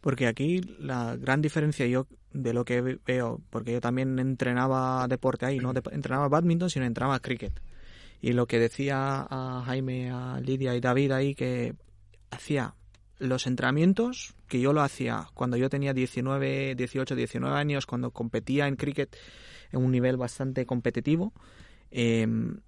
Porque 0.00 0.26
aquí 0.26 0.60
la 0.78 1.16
gran 1.16 1.42
diferencia 1.42 1.86
yo 1.86 2.06
de 2.32 2.54
lo 2.54 2.64
que 2.64 2.98
veo, 3.04 3.40
porque 3.50 3.72
yo 3.72 3.80
también 3.80 4.18
entrenaba 4.18 5.06
deporte 5.08 5.46
ahí, 5.46 5.58
no 5.58 5.72
entrenaba 5.92 6.28
badminton, 6.28 6.70
sino 6.70 6.86
entrenaba 6.86 7.20
cricket. 7.20 7.60
Y 8.22 8.32
lo 8.32 8.46
que 8.46 8.58
decía 8.58 9.26
a 9.28 9.62
Jaime, 9.66 10.10
a 10.10 10.40
Lidia 10.40 10.74
y 10.74 10.80
David 10.80 11.12
ahí, 11.12 11.34
que 11.34 11.74
hacía 12.30 12.74
los 13.20 13.46
entrenamientos, 13.46 14.34
que 14.48 14.60
yo 14.60 14.72
lo 14.72 14.82
hacía 14.82 15.28
cuando 15.34 15.56
yo 15.56 15.70
tenía 15.70 15.92
19, 15.92 16.74
18, 16.74 17.14
19 17.14 17.56
años, 17.56 17.86
cuando 17.86 18.10
competía 18.10 18.66
en 18.66 18.76
cricket 18.76 19.16
en 19.70 19.84
un 19.84 19.92
nivel 19.92 20.16
bastante 20.16 20.66
competitivo, 20.66 21.32
em, 21.90 22.60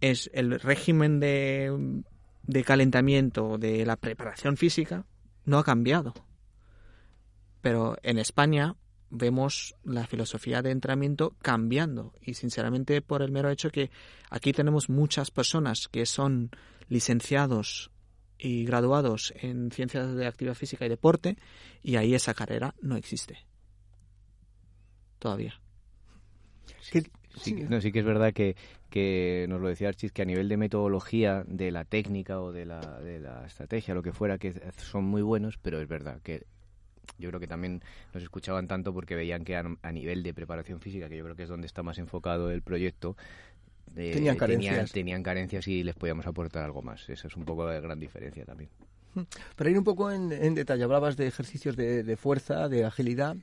es 0.00 0.30
el 0.34 0.60
régimen 0.60 1.18
de, 1.18 2.02
de 2.42 2.64
calentamiento, 2.64 3.58
de 3.58 3.84
la 3.84 3.96
preparación 3.96 4.56
física, 4.56 5.06
no 5.44 5.58
ha 5.58 5.64
cambiado. 5.64 6.14
Pero 7.62 7.96
en 8.02 8.18
España 8.18 8.76
vemos 9.10 9.74
la 9.82 10.06
filosofía 10.06 10.62
de 10.62 10.70
entrenamiento 10.70 11.34
cambiando 11.42 12.12
y 12.20 12.34
sinceramente 12.34 13.00
por 13.02 13.22
el 13.22 13.32
mero 13.32 13.50
hecho 13.50 13.70
que 13.70 13.90
aquí 14.30 14.52
tenemos 14.52 14.88
muchas 14.90 15.30
personas 15.30 15.88
que 15.88 16.06
son 16.06 16.50
licenciados 16.88 17.90
y 18.38 18.64
graduados 18.64 19.32
en 19.40 19.70
ciencias 19.70 20.14
de 20.14 20.26
actividad 20.26 20.54
física 20.54 20.86
y 20.86 20.88
deporte 20.88 21.36
y 21.82 21.96
ahí 21.96 22.14
esa 22.14 22.34
carrera 22.34 22.74
no 22.80 22.96
existe 22.96 23.38
todavía. 25.18 25.60
Sí, 26.80 27.02
no, 27.68 27.80
sí 27.80 27.92
que 27.92 27.98
es 27.98 28.04
verdad 28.04 28.32
que, 28.32 28.56
que 28.90 29.46
nos 29.48 29.60
lo 29.60 29.68
decía 29.68 29.88
Archis, 29.88 30.12
que 30.12 30.22
a 30.22 30.24
nivel 30.24 30.48
de 30.48 30.56
metodología, 30.56 31.44
de 31.46 31.70
la 31.70 31.84
técnica 31.84 32.40
o 32.40 32.52
de 32.52 32.64
la, 32.64 32.80
de 33.00 33.20
la 33.20 33.44
estrategia, 33.44 33.94
lo 33.94 34.02
que 34.02 34.12
fuera, 34.12 34.38
que 34.38 34.54
son 34.78 35.04
muy 35.04 35.22
buenos, 35.22 35.58
pero 35.58 35.80
es 35.80 35.88
verdad 35.88 36.20
que 36.22 36.46
yo 37.18 37.28
creo 37.28 37.40
que 37.40 37.46
también 37.46 37.82
nos 38.12 38.22
escuchaban 38.22 38.66
tanto 38.66 38.92
porque 38.92 39.14
veían 39.14 39.44
que 39.44 39.56
a, 39.56 39.92
nivel 39.92 40.22
de 40.22 40.34
preparación 40.34 40.80
física, 40.80 41.08
que 41.08 41.16
yo 41.16 41.24
creo 41.24 41.36
que 41.36 41.44
es 41.44 41.48
donde 41.48 41.66
está 41.66 41.82
más 41.82 41.98
enfocado 41.98 42.50
el 42.50 42.62
proyecto, 42.62 43.16
eh, 43.94 44.12
tenían, 44.12 44.36
carencias. 44.36 44.92
Tenían, 44.92 45.22
carencias 45.22 45.66
y 45.68 45.82
les 45.82 45.94
podíamos 45.94 46.26
aportar 46.26 46.64
algo 46.64 46.82
más. 46.82 47.08
Esa 47.08 47.28
es 47.28 47.36
un 47.36 47.44
poco 47.44 47.64
la 47.66 47.80
gran 47.80 47.98
diferencia 47.98 48.44
también. 48.44 48.70
Para 49.56 49.70
ir 49.70 49.78
un 49.78 49.84
poco 49.84 50.10
en, 50.10 50.54
detalle, 50.54 50.84
hablabas 50.84 51.16
de 51.16 51.26
ejercicios 51.26 51.76
de, 51.76 52.16
fuerza, 52.16 52.68
de 52.68 52.84
agilidad. 52.84 53.36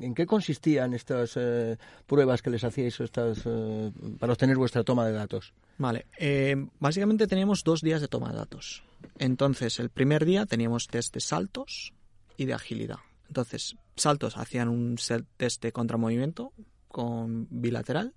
¿En 0.00 0.14
qué 0.14 0.26
consistían 0.26 0.94
estas 0.94 1.34
eh, 1.36 1.76
pruebas 2.06 2.42
que 2.42 2.50
les 2.50 2.64
hacíais 2.64 2.98
estas, 2.98 3.42
eh, 3.44 3.92
para 4.18 4.32
obtener 4.32 4.56
vuestra 4.56 4.82
toma 4.82 5.06
de 5.06 5.12
datos? 5.12 5.52
Vale, 5.76 6.06
básicamente 6.80 7.26
teníamos 7.26 7.62
dos 7.62 7.82
días 7.82 8.00
de 8.00 8.08
toma 8.08 8.32
de 8.32 8.38
datos. 8.38 8.82
Entonces, 9.18 9.78
el 9.78 9.90
primer 9.90 10.24
día 10.24 10.46
teníamos 10.46 10.88
test 10.88 11.14
de 11.14 11.20
saltos 11.20 11.92
y 12.36 12.46
de 12.46 12.54
agilidad. 12.54 12.98
Entonces, 13.28 13.76
saltos 13.96 14.36
hacían 14.36 14.68
un 14.68 14.96
test 15.36 15.62
de 15.62 15.72
contramovimiento 15.72 16.52
con 16.88 17.46
bilateral 17.50 18.14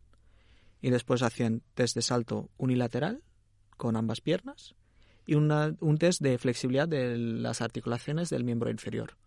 y 0.81 0.89
después 0.89 1.21
hacían 1.21 1.61
test 1.75 1.95
de 1.95 2.01
salto 2.01 2.49
unilateral 2.57 3.23
con 3.77 3.95
ambas 3.95 4.21
piernas 4.21 4.75
y 5.25 5.35
un 5.35 5.97
test 5.99 6.21
de 6.21 6.37
flexibilidad 6.37 6.87
de 6.87 7.15
las 7.17 7.61
articulaciones 7.61 8.29
del 8.29 8.43
miembro 8.43 8.69
inferior. 8.71 9.17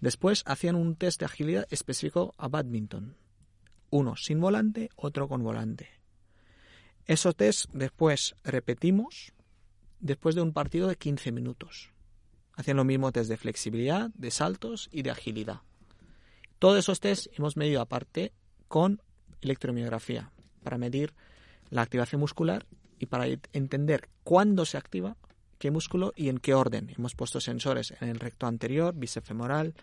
Después 0.00 0.42
hacían 0.46 0.74
un 0.74 0.96
test 0.96 1.20
de 1.20 1.26
agilidad 1.26 1.66
específico 1.70 2.34
a 2.36 2.48
badminton. 2.48 3.16
Uno 3.90 4.16
sin 4.16 4.40
volante, 4.40 4.90
otro 4.96 5.28
con 5.28 5.44
volante. 5.44 5.88
Esos 7.06 7.36
test 7.36 7.70
después 7.72 8.34
repetimos 8.42 9.32
después 10.00 10.34
de 10.34 10.42
un 10.42 10.52
partido 10.52 10.88
de 10.88 10.96
15 10.96 11.30
minutos. 11.30 11.90
Hacían 12.54 12.76
lo 12.78 12.84
mismo 12.84 13.12
test 13.12 13.30
de 13.30 13.36
flexibilidad, 13.36 14.10
de 14.14 14.30
saltos 14.32 14.88
y 14.90 15.02
de 15.02 15.10
agilidad. 15.10 15.60
Todos 16.58 16.78
esos 16.78 16.98
test 16.98 17.26
hemos 17.38 17.56
medido 17.56 17.80
aparte 17.80 18.32
con 18.66 19.00
electromiografía 19.40 20.31
para 20.62 20.78
medir 20.78 21.12
la 21.70 21.82
activación 21.82 22.20
muscular 22.20 22.66
y 22.98 23.06
para 23.06 23.26
entender 23.52 24.08
cuándo 24.24 24.64
se 24.64 24.78
activa 24.78 25.16
qué 25.58 25.70
músculo 25.70 26.12
y 26.16 26.28
en 26.28 26.38
qué 26.38 26.54
orden. 26.54 26.92
Hemos 26.96 27.14
puesto 27.14 27.40
sensores 27.40 27.94
en 28.00 28.08
el 28.08 28.18
recto 28.18 28.46
anterior, 28.46 28.94
bíceps 28.96 29.28
femoral, 29.28 29.74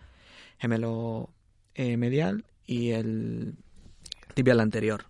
gemelo 0.58 1.30
eh, 1.74 1.96
medial 1.96 2.44
y 2.66 2.90
el 2.90 3.54
tibial 4.34 4.60
anterior. 4.60 5.06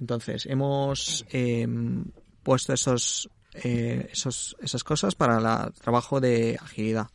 Entonces, 0.00 0.46
hemos 0.46 1.26
em, 1.30 2.06
puesto 2.42 2.72
esos 2.72 3.28
eh, 3.54 4.08
esos, 4.10 4.56
esas 4.60 4.82
cosas 4.82 5.14
para 5.14 5.36
el 5.36 5.72
trabajo 5.74 6.20
de 6.20 6.58
agilidad. 6.60 7.06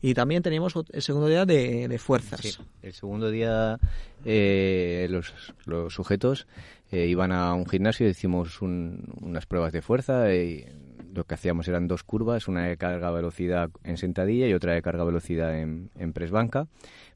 Y 0.00 0.14
también 0.14 0.42
teníamos 0.42 0.74
el 0.92 1.02
segundo 1.02 1.26
día 1.26 1.44
de, 1.44 1.98
fuerzas. 1.98 2.60
el 2.82 2.92
segundo 2.92 3.30
día 3.30 3.78
eh, 4.24 5.06
los, 5.10 5.32
sujetos 5.92 6.46
eh, 6.90 7.06
iban 7.06 7.32
a 7.32 7.54
un 7.54 7.66
gimnasio, 7.66 8.08
hicimos 8.08 8.60
unas 8.62 9.46
pruebas 9.46 9.72
de 9.72 9.82
fuerza 9.82 10.34
y 10.34 10.64
lo 11.14 11.24
que 11.24 11.34
hacíamos 11.34 11.66
eran 11.68 11.88
dos 11.88 12.04
curvas, 12.04 12.46
una 12.46 12.66
de 12.66 12.76
carga 12.76 13.10
velocidad 13.10 13.70
en 13.84 13.96
sentadilla 13.96 14.46
y 14.46 14.52
otra 14.52 14.74
de 14.74 14.82
carga 14.82 15.04
velocidad 15.04 15.58
en, 15.58 15.90
en 15.96 16.12
press 16.12 16.30
banca 16.30 16.68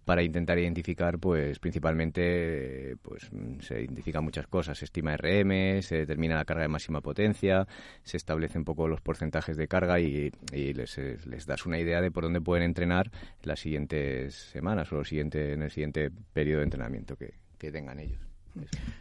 para 0.05 0.23
intentar 0.23 0.59
identificar, 0.59 1.19
pues 1.19 1.59
principalmente, 1.59 2.97
pues 3.03 3.31
se 3.61 3.83
identifican 3.83 4.25
muchas 4.25 4.47
cosas, 4.47 4.79
se 4.79 4.87
estima 4.87 5.17
RM, 5.17 5.83
se 5.83 5.99
determina 5.99 6.37
la 6.37 6.45
carga 6.45 6.63
de 6.63 6.69
máxima 6.69 7.01
potencia, 7.01 7.69
se 8.03 8.17
establecen 8.17 8.63
un 8.63 8.65
poco 8.65 8.89
los 8.89 9.01
porcentajes 9.01 9.57
de 9.57 9.69
carga 9.69 10.01
y, 10.01 10.33
les, 10.53 10.99
les, 11.27 11.47
das 11.47 11.67
una 11.67 11.79
idea 11.79 12.01
de 12.01 12.11
por 12.11 12.25
dónde 12.25 12.41
pueden 12.41 12.65
entrenar 12.65 13.11
las 13.43 13.61
siguientes 13.61 14.35
semanas 14.35 14.91
o 14.93 14.97
lo 14.97 15.05
siguiente, 15.05 15.53
en 15.53 15.63
el 15.63 15.71
siguiente 15.71 16.11
periodo 16.33 16.59
de 16.59 16.65
entrenamiento 16.65 17.17
que, 17.17 17.35
tengan 17.71 18.01
ellos. 18.01 18.30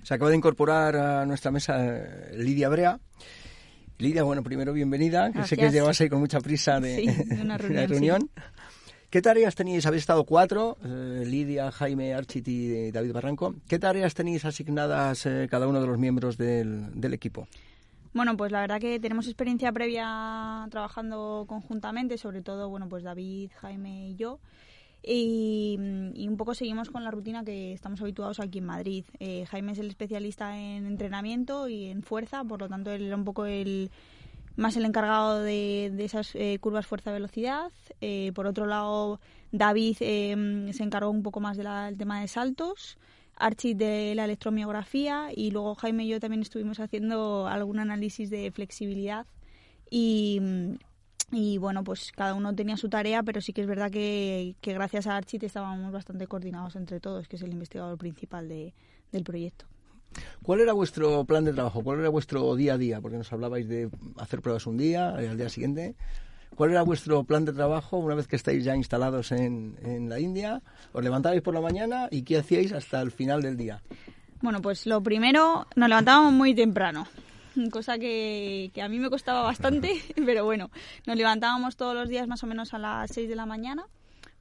Se 0.03 0.13
acaba 0.13 0.29
de 0.29 0.37
incorporar 0.37 0.95
a 0.95 1.25
nuestra 1.25 1.51
mesa 1.51 1.75
eh, 1.79 2.31
Lidia 2.37 2.69
Brea. 2.69 2.99
Lidia, 3.97 4.23
bueno, 4.23 4.43
primero 4.43 4.71
bienvenida, 4.71 5.31
que 5.31 5.43
sé 5.43 5.57
que 5.57 5.69
llevas 5.69 5.99
ahí 5.99 6.09
con 6.09 6.19
mucha 6.19 6.39
prisa 6.39 6.79
de, 6.79 7.37
una 7.41 7.57
reunión. 7.87 8.29
¿Qué 9.09 9.23
tareas 9.23 9.55
tenéis? 9.55 9.87
Habéis 9.87 10.03
estado 10.03 10.23
cuatro, 10.23 10.77
eh, 10.85 11.23
Lidia, 11.25 11.71
Jaime, 11.71 12.13
Archit 12.13 12.47
y 12.47 12.91
David 12.91 13.11
Barranco. 13.11 13.55
¿Qué 13.67 13.79
tareas 13.79 14.13
tenéis 14.13 14.45
asignadas 14.45 15.25
eh, 15.25 15.47
cada 15.49 15.67
uno 15.67 15.81
de 15.81 15.87
los 15.87 15.97
miembros 15.97 16.37
del, 16.37 16.91
equipo? 17.11 17.47
Bueno, 18.13 18.37
pues 18.37 18.51
la 18.51 18.61
verdad 18.61 18.79
que 18.79 18.99
tenemos 18.99 19.25
experiencia 19.25 19.71
previa 19.71 20.67
trabajando 20.69 21.45
conjuntamente, 21.47 22.19
sobre 22.19 22.43
todo, 22.43 22.69
bueno, 22.69 22.87
pues 22.87 23.03
David, 23.03 23.49
Jaime 23.59 24.09
y 24.09 24.15
yo. 24.15 24.39
Y, 25.01 25.77
un 25.79 26.35
poco 26.37 26.53
seguimos 26.53 26.89
con 26.89 27.03
la 27.03 27.11
rutina 27.11 27.43
que 27.43 27.73
estamos 27.73 28.01
habituados 28.01 28.39
aquí 28.39 28.59
en 28.59 28.65
Madrid. 28.65 29.05
Eh, 29.19 29.45
Jaime 29.47 29.71
es 29.71 29.79
el 29.79 29.87
especialista 29.87 30.57
en 30.57 30.85
entrenamiento 30.85 31.67
y 31.67 31.85
en 31.85 32.03
fuerza, 32.03 32.43
por 32.43 32.59
lo 32.61 32.69
tanto 32.69 32.91
él 32.91 33.03
era 33.03 33.15
un 33.15 33.23
poco 33.23 33.45
el, 33.45 33.89
más 34.59 34.75
el 34.75 34.85
encargado 34.85 35.41
de, 35.41 35.91
esas 35.99 36.35
eh, 36.35 36.59
curvas 36.59 36.85
fuerza-velocidad. 36.85 37.71
Eh, 38.01 38.31
por 38.35 38.45
otro 38.45 38.67
lado, 38.67 39.19
David 39.51 39.97
eh, 40.01 40.69
se 40.73 40.83
encargó 40.83 41.09
un 41.09 41.23
poco 41.23 41.39
más 41.39 41.57
del 41.57 41.97
tema 41.97 42.21
de 42.21 42.27
saltos. 42.27 42.97
Archie 43.37 43.73
de 43.73 44.13
la 44.15 44.25
electromiografía 44.25 45.29
y 45.33 45.51
luego 45.51 45.73
Jaime 45.75 46.03
y 46.03 46.09
yo 46.09 46.19
también 46.19 46.41
estuvimos 46.41 46.81
haciendo 46.81 47.47
algún 47.47 47.79
análisis 47.79 48.29
de 48.29 48.51
flexibilidad 48.51 49.25
y, 49.89 50.41
bueno, 51.59 51.83
pues 51.83 52.11
cada 52.11 52.33
uno 52.33 52.55
tenía 52.55 52.77
su 52.77 52.89
tarea, 52.89 53.23
pero 53.23 53.41
sí 53.41 53.53
que 53.53 53.61
es 53.61 53.67
verdad 53.67 53.91
que, 53.91 54.55
gracias 54.61 55.07
a 55.07 55.15
Archie 55.15 55.39
estábamos 55.41 55.91
bastante 55.91 56.27
coordinados 56.27 56.75
entre 56.75 56.99
todos, 56.99 57.27
que 57.27 57.35
es 57.35 57.41
el 57.41 57.51
investigador 57.51 57.97
principal 57.97 58.47
del 58.47 59.23
proyecto. 59.23 59.65
¿Cuál 60.41 60.61
era 60.61 60.73
vuestro 60.73 61.23
plan 61.25 61.45
de 61.45 61.53
trabajo? 61.53 61.83
¿Cuál 61.83 61.99
era 61.99 62.09
vuestro 62.09 62.55
día 62.55 62.73
a 62.73 62.77
día? 62.77 62.99
Porque 62.99 63.17
nos 63.17 63.31
hablabais 63.31 63.67
de 63.67 63.89
hacer 64.17 64.41
pruebas 64.41 64.65
un 64.65 64.77
día, 64.77 65.15
y 65.21 65.27
al 65.27 65.37
día 65.37 65.49
siguiente. 65.49 65.95
¿Cuál 66.55 66.71
era 66.71 66.81
vuestro 66.81 67.23
plan 67.23 67.45
de 67.45 67.53
trabajo 67.53 67.97
una 67.97 68.15
vez 68.15 68.27
que 68.27 68.35
estáis 68.35 68.63
ya 68.63 68.75
instalados 68.75 69.31
en, 69.31 69.77
en 69.83 70.09
la 70.09 70.19
India? 70.19 70.63
¿Os 70.93 71.03
levantabais 71.03 71.41
por 71.41 71.53
la 71.53 71.61
mañana 71.61 72.07
y 72.09 72.23
qué 72.23 72.39
hacíais 72.39 72.73
hasta 72.73 73.01
el 73.01 73.11
final 73.11 73.43
del 73.43 73.55
día? 73.55 73.83
Bueno, 74.41 74.61
pues 74.61 74.87
lo 74.87 75.01
primero, 75.03 75.67
nos 75.75 75.89
levantábamos 75.89 76.33
muy 76.33 76.55
temprano 76.55 77.07
cosa 77.71 77.97
que, 77.97 78.71
que, 78.73 78.81
a 78.81 78.89
mí 78.89 78.99
me 78.99 79.09
costaba 79.09 79.41
bastante, 79.43 80.01
pero 80.25 80.45
bueno, 80.45 80.69
nos 81.05 81.17
levantábamos 81.17 81.75
todos 81.75 81.95
los 81.95 82.09
días 82.09 82.27
más 82.27 82.43
o 82.43 82.47
menos 82.47 82.73
a 82.73 82.79
las 82.79 83.11
6 83.11 83.29
de 83.29 83.35
la 83.35 83.45
mañana 83.45 83.85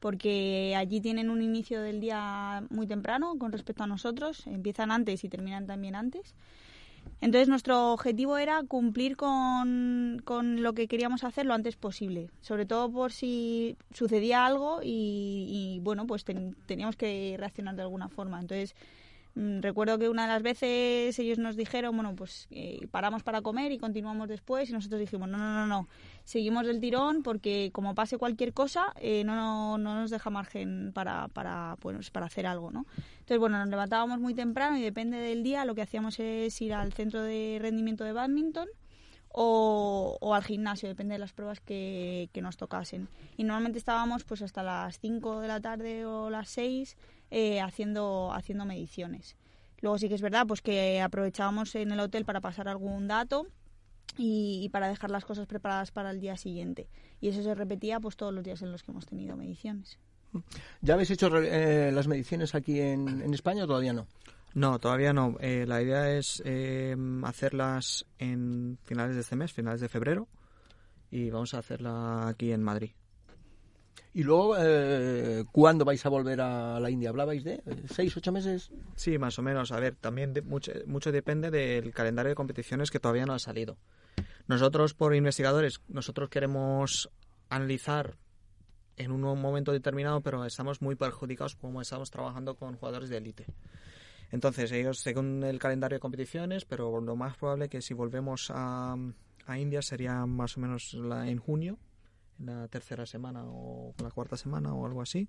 porque 0.00 0.74
allí 0.76 1.00
tienen 1.00 1.30
un 1.30 1.42
inicio 1.42 1.82
del 1.82 2.00
día 2.00 2.62
muy 2.70 2.86
temprano 2.86 3.36
con 3.38 3.52
respecto 3.52 3.82
a 3.82 3.86
nosotros, 3.86 4.46
empiezan 4.46 4.90
antes 4.90 5.24
y 5.24 5.28
terminan 5.28 5.66
también 5.66 5.94
antes. 5.94 6.34
Entonces 7.20 7.48
nuestro 7.48 7.92
objetivo 7.92 8.38
era 8.38 8.62
cumplir 8.62 9.16
con, 9.16 10.20
con 10.24 10.62
lo 10.62 10.72
que 10.74 10.86
queríamos 10.86 11.24
hacer 11.24 11.46
lo 11.46 11.54
antes 11.54 11.76
posible, 11.76 12.30
sobre 12.42 12.66
todo 12.66 12.90
por 12.90 13.12
si 13.12 13.76
sucedía 13.92 14.46
algo 14.46 14.80
y, 14.82 15.80
bueno, 15.82 16.06
pues 16.06 16.24
teníamos 16.24 16.96
que 16.96 17.34
reaccionar 17.38 17.74
de 17.74 17.82
alguna 17.82 18.08
forma. 18.08 18.40
Entonces 18.40 18.76
recuerdo 19.60 19.98
que 19.98 20.08
una 20.08 20.22
de 20.22 20.28
las 20.28 20.42
veces 20.42 21.18
ellos 21.18 21.38
nos 21.38 21.56
dijeron, 21.56 21.94
bueno, 21.96 22.14
pues 22.16 22.48
eh, 22.50 22.86
paramos 22.90 23.22
para 23.22 23.40
comer 23.40 23.72
y 23.72 23.78
continuamos 23.78 24.28
después 24.28 24.68
y 24.68 24.72
nosotros 24.72 25.00
dijimos, 25.00 25.28
no, 25.28 25.38
no, 25.38 25.54
no, 25.54 25.66
no, 25.66 25.88
seguimos 26.24 26.66
del 26.66 26.80
tirón 26.80 27.22
porque 27.22 27.70
como 27.72 27.94
pase 27.94 28.18
cualquier 28.18 28.52
cosa 28.52 28.92
eh, 29.00 29.22
no, 29.24 29.78
no, 29.78 29.94
nos 29.94 30.10
deja 30.10 30.30
margen 30.30 30.92
para, 30.92 31.28
para, 31.28 31.76
pues, 31.80 32.10
para 32.10 32.26
hacer 32.26 32.46
algo, 32.46 32.70
¿no? 32.70 32.86
Entonces, 33.20 33.38
bueno, 33.38 33.58
nos 33.58 33.68
levantábamos 33.68 34.18
muy 34.18 34.34
temprano 34.34 34.76
y 34.76 34.82
depende 34.82 35.18
del 35.18 35.42
día 35.42 35.64
lo 35.64 35.74
que 35.74 35.82
hacíamos 35.82 36.18
es 36.18 36.60
ir 36.60 36.74
al 36.74 36.92
centro 36.92 37.22
de 37.22 37.58
rendimiento 37.60 38.04
de 38.04 38.12
badminton 38.12 38.68
o, 39.30 40.34
al 40.34 40.42
gimnasio, 40.42 40.88
depende 40.88 41.14
de 41.14 41.18
las 41.18 41.32
pruebas 41.32 41.60
que, 41.60 42.30
nos 42.42 42.56
tocasen. 42.56 43.08
Y 43.36 43.44
normalmente 43.44 43.78
estábamos 43.78 44.24
pues 44.24 44.42
hasta 44.42 44.62
las 44.62 44.98
5 45.00 45.40
de 45.40 45.48
la 45.48 45.60
tarde 45.60 46.06
o 46.06 46.30
las 46.30 46.48
6 46.48 46.96
eh, 47.30 47.60
haciendo, 47.60 48.32
haciendo 48.32 48.64
mediciones. 48.64 49.36
Luego 49.80 49.98
sí 49.98 50.08
que 50.08 50.14
es 50.14 50.22
verdad 50.22 50.46
pues 50.46 50.60
que 50.60 51.00
aprovechábamos 51.00 51.74
en 51.74 51.92
el 51.92 52.00
hotel 52.00 52.24
para 52.24 52.40
pasar 52.40 52.68
algún 52.68 53.06
dato 53.06 53.46
y, 54.16 54.68
para 54.70 54.88
dejar 54.88 55.10
las 55.10 55.24
cosas 55.24 55.46
preparadas 55.46 55.92
para 55.92 56.10
el 56.10 56.20
día 56.20 56.36
siguiente. 56.36 56.88
Y 57.20 57.28
eso 57.28 57.42
se 57.42 57.54
repetía 57.54 58.00
pues 58.00 58.16
todos 58.16 58.34
los 58.34 58.42
días 58.42 58.62
en 58.62 58.72
los 58.72 58.82
que 58.82 58.90
hemos 58.90 59.06
tenido 59.06 59.36
mediciones. 59.36 59.98
¿Ya 60.82 60.94
habéis 60.94 61.10
hecho 61.10 61.34
eh, 61.38 61.90
las 61.92 62.08
mediciones 62.08 62.54
aquí 62.54 62.80
en, 62.80 63.22
en 63.22 63.32
España 63.32 63.64
o 63.64 63.66
todavía 63.66 63.92
no? 63.92 64.06
No, 64.54 64.78
todavía 64.78 65.12
no. 65.12 65.36
Eh, 65.40 65.64
la 65.66 65.82
idea 65.82 66.10
es 66.10 66.42
eh, 66.44 66.96
hacerlas 67.22 68.06
en 68.18 68.78
finales 68.82 69.14
de 69.14 69.22
este 69.22 69.36
mes, 69.36 69.52
finales 69.52 69.80
de 69.80 69.88
febrero, 69.88 70.28
y 71.10 71.30
vamos 71.30 71.54
a 71.54 71.58
hacerla 71.58 72.28
aquí 72.28 72.52
en 72.52 72.62
Madrid. 72.62 72.90
¿Y 74.14 74.22
luego 74.22 74.56
eh, 74.58 75.44
cuándo 75.52 75.84
vais 75.84 76.04
a 76.04 76.08
volver 76.08 76.40
a 76.40 76.80
la 76.80 76.90
India? 76.90 77.10
¿Hablabais 77.10 77.44
de 77.44 77.62
seis, 77.90 78.16
ocho 78.16 78.32
meses? 78.32 78.70
Sí, 78.96 79.18
más 79.18 79.38
o 79.38 79.42
menos. 79.42 79.72
A 79.72 79.80
ver, 79.80 79.96
también 79.96 80.34
mucho, 80.44 80.72
mucho 80.86 81.12
depende 81.12 81.50
del 81.50 81.92
calendario 81.92 82.30
de 82.30 82.34
competiciones 82.34 82.90
que 82.90 83.00
todavía 83.00 83.26
no 83.26 83.34
ha 83.34 83.38
salido. 83.38 83.76
Nosotros, 84.46 84.94
por 84.94 85.14
investigadores, 85.14 85.80
nosotros 85.88 86.30
queremos 86.30 87.10
analizar 87.48 88.16
en 88.96 89.12
un 89.12 89.20
momento 89.20 89.72
determinado, 89.72 90.20
pero 90.20 90.44
estamos 90.44 90.82
muy 90.82 90.96
perjudicados 90.96 91.54
como 91.54 91.80
estamos 91.80 92.10
trabajando 92.10 92.56
con 92.56 92.76
jugadores 92.76 93.08
de 93.08 93.18
élite. 93.18 93.46
Entonces, 94.30 94.72
ellos 94.72 94.98
según 94.98 95.42
el 95.44 95.58
calendario 95.58 95.96
de 95.96 96.00
competiciones, 96.00 96.64
pero 96.64 97.00
lo 97.00 97.16
más 97.16 97.36
probable 97.36 97.68
que 97.68 97.80
si 97.80 97.94
volvemos 97.94 98.50
a, 98.52 98.96
a 99.46 99.58
India 99.58 99.82
sería 99.82 100.26
más 100.26 100.56
o 100.56 100.60
menos 100.60 100.94
la, 100.94 101.28
en 101.28 101.38
junio, 101.38 101.78
en 102.38 102.46
la 102.46 102.68
tercera 102.68 103.06
semana 103.06 103.44
o 103.44 103.94
la 104.02 104.10
cuarta 104.10 104.36
semana 104.36 104.72
o 104.74 104.86
algo 104.86 105.02
así. 105.02 105.28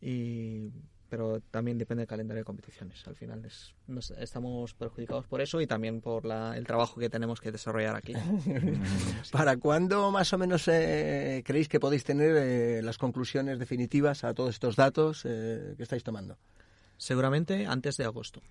Y, 0.00 0.70
pero 1.08 1.40
también 1.50 1.78
depende 1.78 2.02
del 2.02 2.08
calendario 2.08 2.40
de 2.40 2.44
competiciones. 2.44 3.06
Al 3.06 3.14
final 3.14 3.44
es, 3.44 3.74
estamos 4.18 4.74
perjudicados 4.74 5.26
por 5.26 5.40
eso 5.40 5.60
y 5.60 5.66
también 5.66 6.00
por 6.00 6.24
la, 6.24 6.56
el 6.56 6.66
trabajo 6.66 7.00
que 7.00 7.08
tenemos 7.08 7.40
que 7.40 7.52
desarrollar 7.52 7.94
aquí. 7.94 8.14
¿Para 9.32 9.56
cuándo 9.56 10.10
más 10.10 10.32
o 10.32 10.38
menos 10.38 10.66
eh, 10.68 11.42
creéis 11.44 11.68
que 11.68 11.80
podéis 11.80 12.04
tener 12.04 12.36
eh, 12.36 12.82
las 12.82 12.98
conclusiones 12.98 13.58
definitivas 13.58 14.24
a 14.24 14.34
todos 14.34 14.50
estos 14.50 14.76
datos 14.76 15.22
eh, 15.24 15.74
que 15.76 15.82
estáis 15.82 16.02
tomando? 16.02 16.38
Seguramente 16.96 17.66
antes 17.66 17.96
de 17.96 18.04
agosto. 18.04 18.42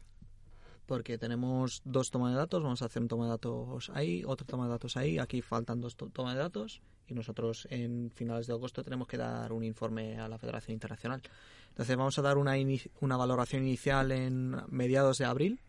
Porque 0.86 1.18
tenemos 1.18 1.82
dos 1.84 2.12
tomas 2.12 2.32
de 2.32 2.38
datos, 2.38 2.62
vamos 2.62 2.82
a 2.82 2.86
hacer 2.86 3.02
un 3.02 3.08
toma 3.08 3.26
de 3.26 3.32
datos 3.32 3.90
ahí, 3.94 4.24
otra 4.26 4.46
toma 4.46 4.66
de 4.66 4.72
datos 4.72 4.98
ahí, 4.98 5.18
aquí 5.18 5.42
faltan 5.42 5.82
dos 5.82 5.96
tomas 5.96 6.36
de 6.36 6.40
datos 6.40 6.82
y 7.08 7.14
nosotros 7.14 7.68
en 7.72 8.12
finales 8.14 8.48
de 8.48 8.54
agosto 8.54 8.84
tenemos 8.84 9.08
que 9.08 9.18
dar 9.18 9.52
un 9.52 9.64
informe 9.64 10.20
a 10.20 10.28
la 10.28 10.38
Federación 10.38 10.74
Internacional. 10.74 11.22
Entonces 11.70 11.98
vamos 11.98 12.18
a 12.20 12.22
dar 12.22 12.38
una, 12.38 12.54
una 13.02 13.18
valoración 13.18 13.64
inicial 13.64 14.12
en 14.12 14.56
mediados 14.70 15.18
de 15.18 15.26
abril 15.26 15.60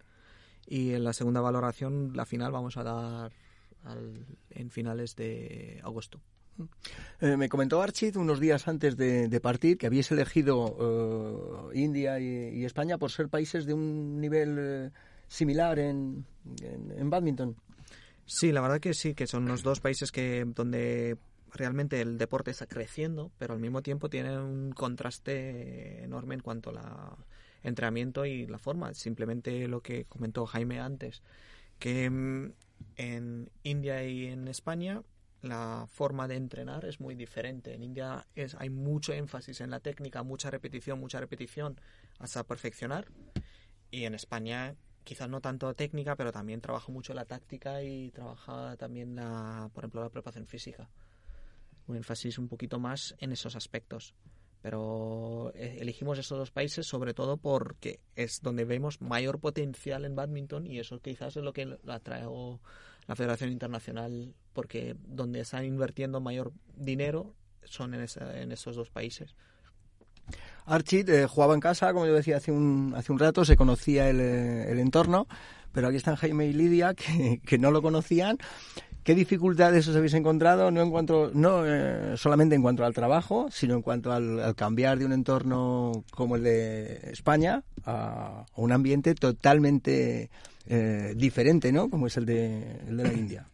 y 0.67 0.93
en 0.93 1.05
la 1.05 1.13
segunda 1.13 1.41
valoración, 1.41 2.13
la 2.15 2.27
final, 2.27 2.53
vamos 2.53 2.77
a 2.77 2.83
dar 2.83 3.33
en 4.51 4.71
finales 4.71 5.15
de 5.17 5.81
agosto. 5.85 6.21
Eh, 7.21 7.37
me 7.37 7.49
comentó 7.49 7.83
Archid 7.83 8.17
unos 8.17 8.41
días 8.41 8.67
antes 8.67 8.97
de, 8.97 9.41
partir 9.41 9.77
que 9.77 9.87
habíais 9.87 10.11
elegido 10.11 11.71
eh, 11.73 11.79
India 11.79 12.19
y, 12.19 12.65
España 12.65 12.99
por 12.99 13.11
ser 13.11 13.29
países 13.29 13.67
de 13.67 13.75
un 13.75 14.21
nivel 14.21 14.57
eh, 14.59 14.91
similar 15.29 15.79
en, 15.79 16.25
en, 16.61 17.11
badminton. 17.11 17.57
Sí, 18.25 18.53
la 18.53 18.61
verdad 18.61 18.81
que 18.81 18.95
sí, 18.95 19.15
que 19.15 19.27
son 19.27 19.47
los 19.47 19.63
dos 19.63 19.81
países 19.81 20.11
que 20.13 20.45
donde 20.47 21.17
realmente 21.53 22.01
el 22.01 22.19
deporte 22.19 22.51
está 22.51 22.67
creciendo, 22.67 23.31
pero 23.39 23.55
al 23.55 23.61
mismo 23.61 23.83
tiempo 23.83 24.11
tiene 24.11 24.39
un 24.39 24.73
contraste 24.73 26.03
enorme 26.03 26.35
en 26.35 26.41
cuanto 26.41 26.71
al 26.71 27.17
entrenamiento 27.63 28.25
y 28.27 28.47
la 28.47 28.59
forma. 28.59 28.95
Simplemente 28.95 29.69
lo 29.69 29.81
que 29.81 30.05
comentó 30.05 30.47
Jaime 30.47 30.81
antes, 30.81 31.23
que 31.79 32.11
mm, 32.11 32.53
en 32.97 33.51
India 33.63 34.05
y 34.05 34.27
en 34.27 34.49
España 34.49 35.03
la 35.43 35.87
forma 35.89 36.27
de 36.29 36.37
entrenar 36.37 36.85
es 36.85 37.01
muy 37.01 37.15
diferente. 37.15 37.75
En 37.75 37.83
India 37.83 38.27
es, 38.35 38.55
hay 38.57 38.71
mucho 38.71 39.13
énfasis 39.13 39.61
en 39.61 39.71
la 39.71 39.81
técnica, 39.81 40.23
mucha 40.23 40.51
repetición, 40.51 40.99
mucha 40.99 41.21
repetición 41.21 41.81
hasta 42.19 42.45
perfeccionar. 42.45 43.07
Y 43.91 44.05
en 44.05 44.15
España 44.15 44.75
quizás 45.07 45.29
no 45.29 45.41
tanto 45.41 45.73
técnica, 45.75 46.17
pero 46.17 46.33
también 46.33 46.61
trabaja 46.61 46.91
mucho 46.91 47.15
la 47.15 47.25
táctica 47.25 47.81
y 47.81 48.11
trabaja 48.11 48.77
también, 48.77 49.15
la, 49.15 49.71
por 49.73 49.85
ejemplo, 49.85 50.03
la 50.03 50.11
preparación 50.11 50.47
física. 50.47 50.91
Un 51.87 51.97
énfasis 51.97 52.39
un 52.39 52.49
poquito 52.49 52.81
más 52.81 53.15
en 53.21 53.31
esos 53.31 53.55
aspectos. 53.55 54.15
Pero 54.63 55.53
eh, 55.55 55.79
elegimos 55.81 56.19
esos 56.19 56.37
dos 56.37 56.51
países 56.51 56.89
sobre 56.89 57.15
todo 57.15 57.37
porque 57.37 58.01
es 58.17 58.43
donde 58.43 58.65
vemos 58.65 59.01
mayor 59.01 59.39
potencial 59.39 60.05
en 60.05 60.17
badminton 60.17 60.67
y 60.67 60.81
eso 60.81 60.99
quizás 60.99 61.37
es 61.37 61.45
lo 61.45 61.53
que 61.53 61.79
atrae 61.87 62.25
la 63.07 63.15
Federación 63.15 63.53
Internacional 63.53 64.35
porque 64.53 64.97
donde 65.07 65.41
están 65.41 65.65
invirtiendo 65.65 66.21
mayor 66.21 66.53
dinero 66.75 67.33
son 67.63 67.95
en, 67.95 68.05
en 68.35 68.51
esos 68.51 68.75
dos 68.75 68.91
países. 68.91 69.37
Archie 70.67 71.05
eh, 71.07 71.27
jugaba 71.27 71.55
en 71.55 71.61
casa, 71.61 71.93
como 71.93 72.07
yo 72.07 72.15
decía 72.15 72.39
hace 72.39 72.53
un, 72.53 72.93
hace 72.97 73.13
un 73.13 73.19
rato, 73.19 73.45
se 73.45 73.57
conocía 73.57 74.09
el, 74.11 74.21
eh, 74.21 74.71
el 74.71 74.79
entorno, 74.81 75.27
pero 75.73 75.89
aquí 75.89 75.97
están 75.97 76.17
Jaime 76.17 76.47
y 76.47 76.53
Lidia 76.53 76.95
que, 76.95 77.41
que, 77.45 77.59
no 77.59 77.71
lo 77.71 77.83
conocían. 77.83 78.39
¿Qué 79.05 79.15
dificultades 79.15 79.87
os 79.87 79.95
habéis 79.95 80.15
encontrado? 80.15 80.73
No, 80.73 80.83
en 80.83 80.91
cuanto, 80.91 81.31
no 81.33 81.65
eh, 81.65 82.17
solamente 82.17 82.57
en 82.57 82.63
cuanto 82.63 82.85
al 82.85 82.93
trabajo, 82.93 83.47
sino 83.53 83.75
en 83.75 83.83
cuanto 83.83 84.13
al, 84.13 84.57
cambiar 84.57 84.99
de 84.99 85.07
un 85.07 85.13
entorno 85.13 86.05
como 86.11 86.35
el 86.35 86.43
de 86.43 87.11
España 87.13 87.63
a, 87.85 88.45
un 88.57 88.73
ambiente 88.73 89.15
totalmente 89.15 90.29
diferente, 91.15 91.71
¿no? 91.71 91.89
Como 91.89 92.09
es 92.09 92.17
el 92.17 92.27
de, 92.27 92.81
el 92.89 92.97
de 92.97 93.05
la 93.05 93.13
India. 93.13 93.47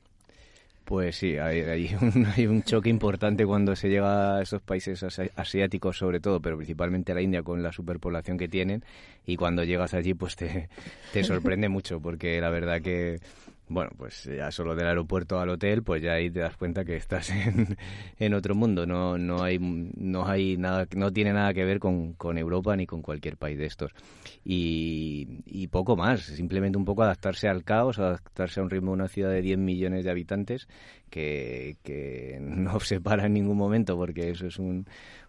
Pues 0.92 1.16
sí, 1.16 1.38
hay, 1.38 1.96
un, 2.02 2.26
hay, 2.26 2.46
un, 2.46 2.62
choque 2.64 2.90
importante 2.90 3.46
cuando 3.46 3.74
se 3.74 3.88
llega 3.88 4.36
a 4.36 4.42
esos 4.42 4.60
países 4.60 5.02
asiáticos 5.36 5.96
sobre 5.96 6.20
todo, 6.20 6.42
pero 6.42 6.58
principalmente 6.58 7.12
a 7.12 7.14
la 7.14 7.22
India 7.22 7.42
con 7.42 7.62
la 7.62 7.72
superpoblación 7.72 8.36
que 8.36 8.46
tienen 8.46 8.84
y 9.24 9.36
cuando 9.36 9.64
llegas 9.64 9.94
allí 9.94 10.12
pues 10.12 10.36
te, 10.36 10.68
te 11.14 11.24
sorprende 11.24 11.70
mucho 11.70 11.98
porque 11.98 12.38
la 12.42 12.50
verdad 12.50 12.82
que 12.82 13.20
bueno, 13.68 13.90
pues 13.96 14.24
ya 14.24 14.50
solo 14.50 14.74
del 14.74 14.86
aeropuerto 14.86 15.38
al 15.40 15.48
hotel, 15.48 15.82
pues 15.82 16.02
ya 16.02 16.12
ahí 16.12 16.30
te 16.30 16.40
das 16.40 16.56
cuenta 16.56 16.84
que 16.84 16.96
estás 16.96 17.30
en, 17.30 17.76
en 18.18 18.34
otro 18.34 18.54
mundo. 18.54 18.86
No, 18.86 19.16
no 19.16 19.42
hay, 19.42 19.58
no 19.58 20.26
hay 20.26 20.56
nada, 20.56 20.86
no 20.94 21.12
tiene 21.12 21.32
nada 21.32 21.54
que 21.54 21.64
ver 21.64 21.78
con, 21.78 22.12
con 22.14 22.38
Europa 22.38 22.76
ni 22.76 22.86
con 22.86 23.02
cualquier 23.02 23.36
país 23.36 23.58
de 23.58 23.66
estos. 23.66 23.92
Y, 24.44 25.42
y, 25.46 25.68
poco 25.68 25.96
más, 25.96 26.22
simplemente 26.22 26.76
un 26.76 26.84
poco 26.84 27.02
adaptarse 27.02 27.48
al 27.48 27.64
caos, 27.64 27.98
adaptarse 27.98 28.60
a 28.60 28.62
un 28.62 28.70
ritmo 28.70 28.90
de 28.90 28.94
una 28.94 29.08
ciudad 29.08 29.30
de 29.30 29.40
10 29.40 29.58
millones 29.58 30.04
de 30.04 30.10
habitantes 30.10 30.68
que, 31.08 31.76
que 31.82 32.38
no 32.40 32.80
se 32.80 33.00
para 33.00 33.26
en 33.26 33.34
ningún 33.34 33.56
momento 33.56 33.96
porque 33.96 34.30
eso 34.30 34.46
es 34.46 34.58
un, 34.58 34.86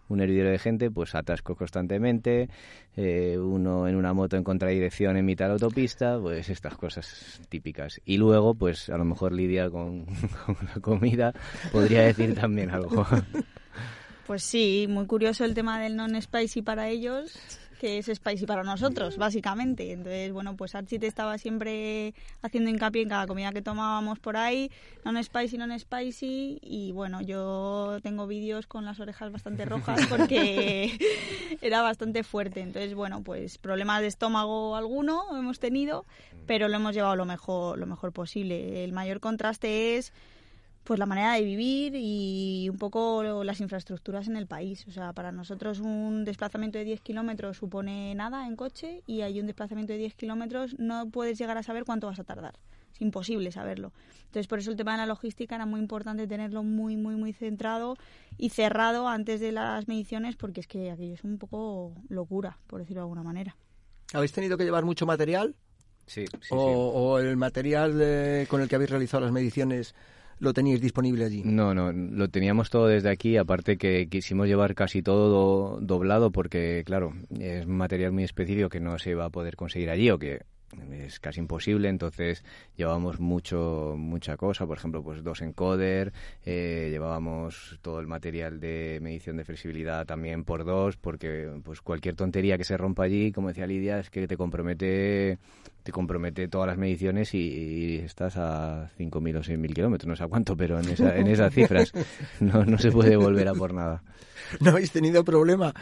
un 0.08 0.20
hervidero 0.20 0.50
de 0.50 0.58
gente, 0.58 0.90
pues 0.90 1.14
atascos 1.14 1.56
constantemente, 1.56 2.48
eh, 2.96 3.38
uno 3.38 3.88
en 3.88 3.96
una 3.96 4.12
moto 4.12 4.36
en 4.36 4.44
contradirección 4.44 5.16
en 5.16 5.24
mitad 5.24 5.46
de 5.46 5.48
la 5.50 5.54
autopista, 5.54 6.18
pues 6.20 6.48
estas 6.48 6.76
cosas 6.76 7.40
típicas. 7.48 8.00
Y 8.04 8.16
luego, 8.16 8.54
pues 8.54 8.88
a 8.90 8.98
lo 8.98 9.04
mejor 9.04 9.32
Lidia 9.32 9.70
con, 9.70 10.06
con 10.46 10.56
la 10.74 10.80
comida 10.80 11.32
podría 11.72 12.02
decir 12.02 12.34
también 12.34 12.70
algo. 12.70 13.06
Pues 14.26 14.42
sí, 14.42 14.86
muy 14.88 15.04
curioso 15.04 15.44
el 15.44 15.52
tema 15.52 15.78
del 15.78 15.96
non-spicy 15.96 16.62
para 16.62 16.88
ellos 16.88 17.38
que 17.78 17.98
es 17.98 18.06
spicy 18.06 18.46
para 18.46 18.62
nosotros, 18.62 19.16
básicamente. 19.16 19.92
Entonces, 19.92 20.32
bueno, 20.32 20.56
pues 20.56 20.74
Archie 20.74 20.98
estaba 21.02 21.38
siempre 21.38 22.14
haciendo 22.42 22.70
hincapié 22.70 23.02
en 23.02 23.08
cada 23.08 23.26
comida 23.26 23.52
que 23.52 23.62
tomábamos 23.62 24.18
por 24.18 24.36
ahí, 24.36 24.70
non 25.04 25.20
spicy, 25.22 25.58
non 25.58 25.74
spicy, 25.78 26.58
y 26.62 26.92
bueno, 26.92 27.20
yo 27.20 27.98
tengo 28.02 28.26
vídeos 28.26 28.66
con 28.66 28.84
las 28.84 29.00
orejas 29.00 29.32
bastante 29.32 29.64
rojas 29.64 30.00
porque 30.08 30.96
era 31.60 31.82
bastante 31.82 32.22
fuerte. 32.22 32.60
Entonces, 32.60 32.94
bueno, 32.94 33.22
pues 33.22 33.58
problemas 33.58 34.00
de 34.00 34.08
estómago 34.08 34.76
alguno 34.76 35.24
hemos 35.36 35.58
tenido, 35.58 36.06
pero 36.46 36.68
lo 36.68 36.76
hemos 36.76 36.94
llevado 36.94 37.16
lo 37.16 37.24
mejor, 37.24 37.78
lo 37.78 37.86
mejor 37.86 38.12
posible. 38.12 38.84
El 38.84 38.92
mayor 38.92 39.20
contraste 39.20 39.96
es 39.96 40.12
pues 40.84 41.00
la 41.00 41.06
manera 41.06 41.32
de 41.32 41.42
vivir 41.42 41.94
y 41.96 42.68
un 42.70 42.76
poco 42.76 43.22
las 43.42 43.60
infraestructuras 43.60 44.28
en 44.28 44.36
el 44.36 44.46
país. 44.46 44.86
O 44.86 44.90
sea, 44.90 45.14
para 45.14 45.32
nosotros 45.32 45.80
un 45.80 46.24
desplazamiento 46.24 46.78
de 46.78 46.84
10 46.84 47.00
kilómetros 47.00 47.56
supone 47.56 48.14
nada 48.14 48.46
en 48.46 48.54
coche 48.54 49.02
y 49.06 49.22
hay 49.22 49.40
un 49.40 49.46
desplazamiento 49.46 49.94
de 49.94 49.98
10 49.98 50.14
kilómetros 50.14 50.78
no 50.78 51.08
puedes 51.10 51.38
llegar 51.38 51.56
a 51.56 51.62
saber 51.62 51.84
cuánto 51.84 52.06
vas 52.06 52.18
a 52.18 52.24
tardar. 52.24 52.54
Es 52.92 53.00
imposible 53.00 53.50
saberlo. 53.50 53.92
Entonces, 54.26 54.46
por 54.46 54.58
eso 54.58 54.70
el 54.70 54.76
tema 54.76 54.92
de 54.92 54.98
la 54.98 55.06
logística 55.06 55.54
era 55.54 55.66
muy 55.66 55.80
importante 55.80 56.26
tenerlo 56.26 56.62
muy, 56.62 56.96
muy, 56.96 57.16
muy 57.16 57.32
centrado 57.32 57.96
y 58.36 58.50
cerrado 58.50 59.08
antes 59.08 59.40
de 59.40 59.52
las 59.52 59.88
mediciones 59.88 60.36
porque 60.36 60.60
es 60.60 60.66
que 60.66 60.90
aquello 60.90 61.14
es 61.14 61.24
un 61.24 61.38
poco 61.38 61.94
locura, 62.08 62.58
por 62.66 62.80
decirlo 62.80 63.00
de 63.00 63.04
alguna 63.04 63.22
manera. 63.22 63.56
¿Habéis 64.12 64.32
tenido 64.32 64.58
que 64.58 64.64
llevar 64.64 64.84
mucho 64.84 65.06
material? 65.06 65.56
Sí. 66.06 66.26
o, 66.50 67.18
el 67.18 67.38
material 67.38 67.92
con 68.48 68.60
el 68.60 68.68
que 68.68 68.74
habéis 68.74 68.90
realizado 68.90 69.22
las 69.22 69.32
mediciones 69.32 69.94
lo 70.38 70.52
teníais 70.52 70.80
disponible 70.80 71.24
allí. 71.24 71.42
No, 71.44 71.74
no, 71.74 71.92
lo 71.92 72.28
teníamos 72.28 72.70
todo 72.70 72.86
desde 72.86 73.10
aquí, 73.10 73.36
aparte 73.36 73.76
que 73.76 74.08
quisimos 74.08 74.46
llevar 74.46 74.74
casi 74.74 75.02
todo 75.02 75.78
doblado 75.80 76.30
porque, 76.30 76.82
claro, 76.84 77.12
es 77.38 77.66
material 77.66 78.12
muy 78.12 78.24
específico 78.24 78.68
que 78.68 78.80
no 78.80 78.98
se 78.98 79.10
iba 79.10 79.24
a 79.24 79.30
poder 79.30 79.56
conseguir 79.56 79.90
allí 79.90 80.10
o 80.10 80.18
que 80.18 80.42
es 80.92 81.20
casi 81.20 81.40
imposible, 81.40 81.88
entonces 81.88 82.44
llevábamos 82.76 83.20
mucho, 83.20 83.94
mucha 83.96 84.36
cosa, 84.36 84.66
por 84.66 84.78
ejemplo, 84.78 85.02
pues 85.02 85.22
dos 85.22 85.42
encoder, 85.42 86.12
eh, 86.44 86.88
llevábamos 86.90 87.78
todo 87.82 88.00
el 88.00 88.06
material 88.06 88.60
de 88.60 88.98
medición 89.02 89.36
de 89.36 89.44
flexibilidad 89.44 90.06
también 90.06 90.44
por 90.44 90.64
dos, 90.64 90.96
porque 90.96 91.50
pues 91.62 91.80
cualquier 91.80 92.16
tontería 92.16 92.58
que 92.58 92.64
se 92.64 92.76
rompa 92.76 93.04
allí, 93.04 93.32
como 93.32 93.48
decía 93.48 93.66
Lidia, 93.66 93.98
es 93.98 94.10
que 94.10 94.26
te 94.26 94.36
compromete 94.36 95.38
te 95.82 95.92
compromete 95.92 96.48
todas 96.48 96.66
las 96.66 96.78
mediciones 96.78 97.34
y, 97.34 97.96
estás 97.96 98.38
a 98.38 98.90
5.000 98.98 99.36
o 99.36 99.42
6.000 99.42 99.74
kilómetros, 99.74 100.08
no 100.08 100.16
sé 100.16 100.24
a 100.24 100.28
cuánto, 100.28 100.56
pero 100.56 100.80
en, 100.80 100.88
esa, 100.88 101.14
en 101.14 101.26
esas 101.26 101.52
cifras 101.52 101.92
no, 102.40 102.64
no 102.64 102.78
se 102.78 102.90
puede 102.90 103.16
volver 103.16 103.48
a 103.48 103.52
por 103.52 103.74
nada. 103.74 104.02
¿No 104.60 104.70
habéis 104.70 104.92
tenido 104.92 105.22
problema? 105.24 105.74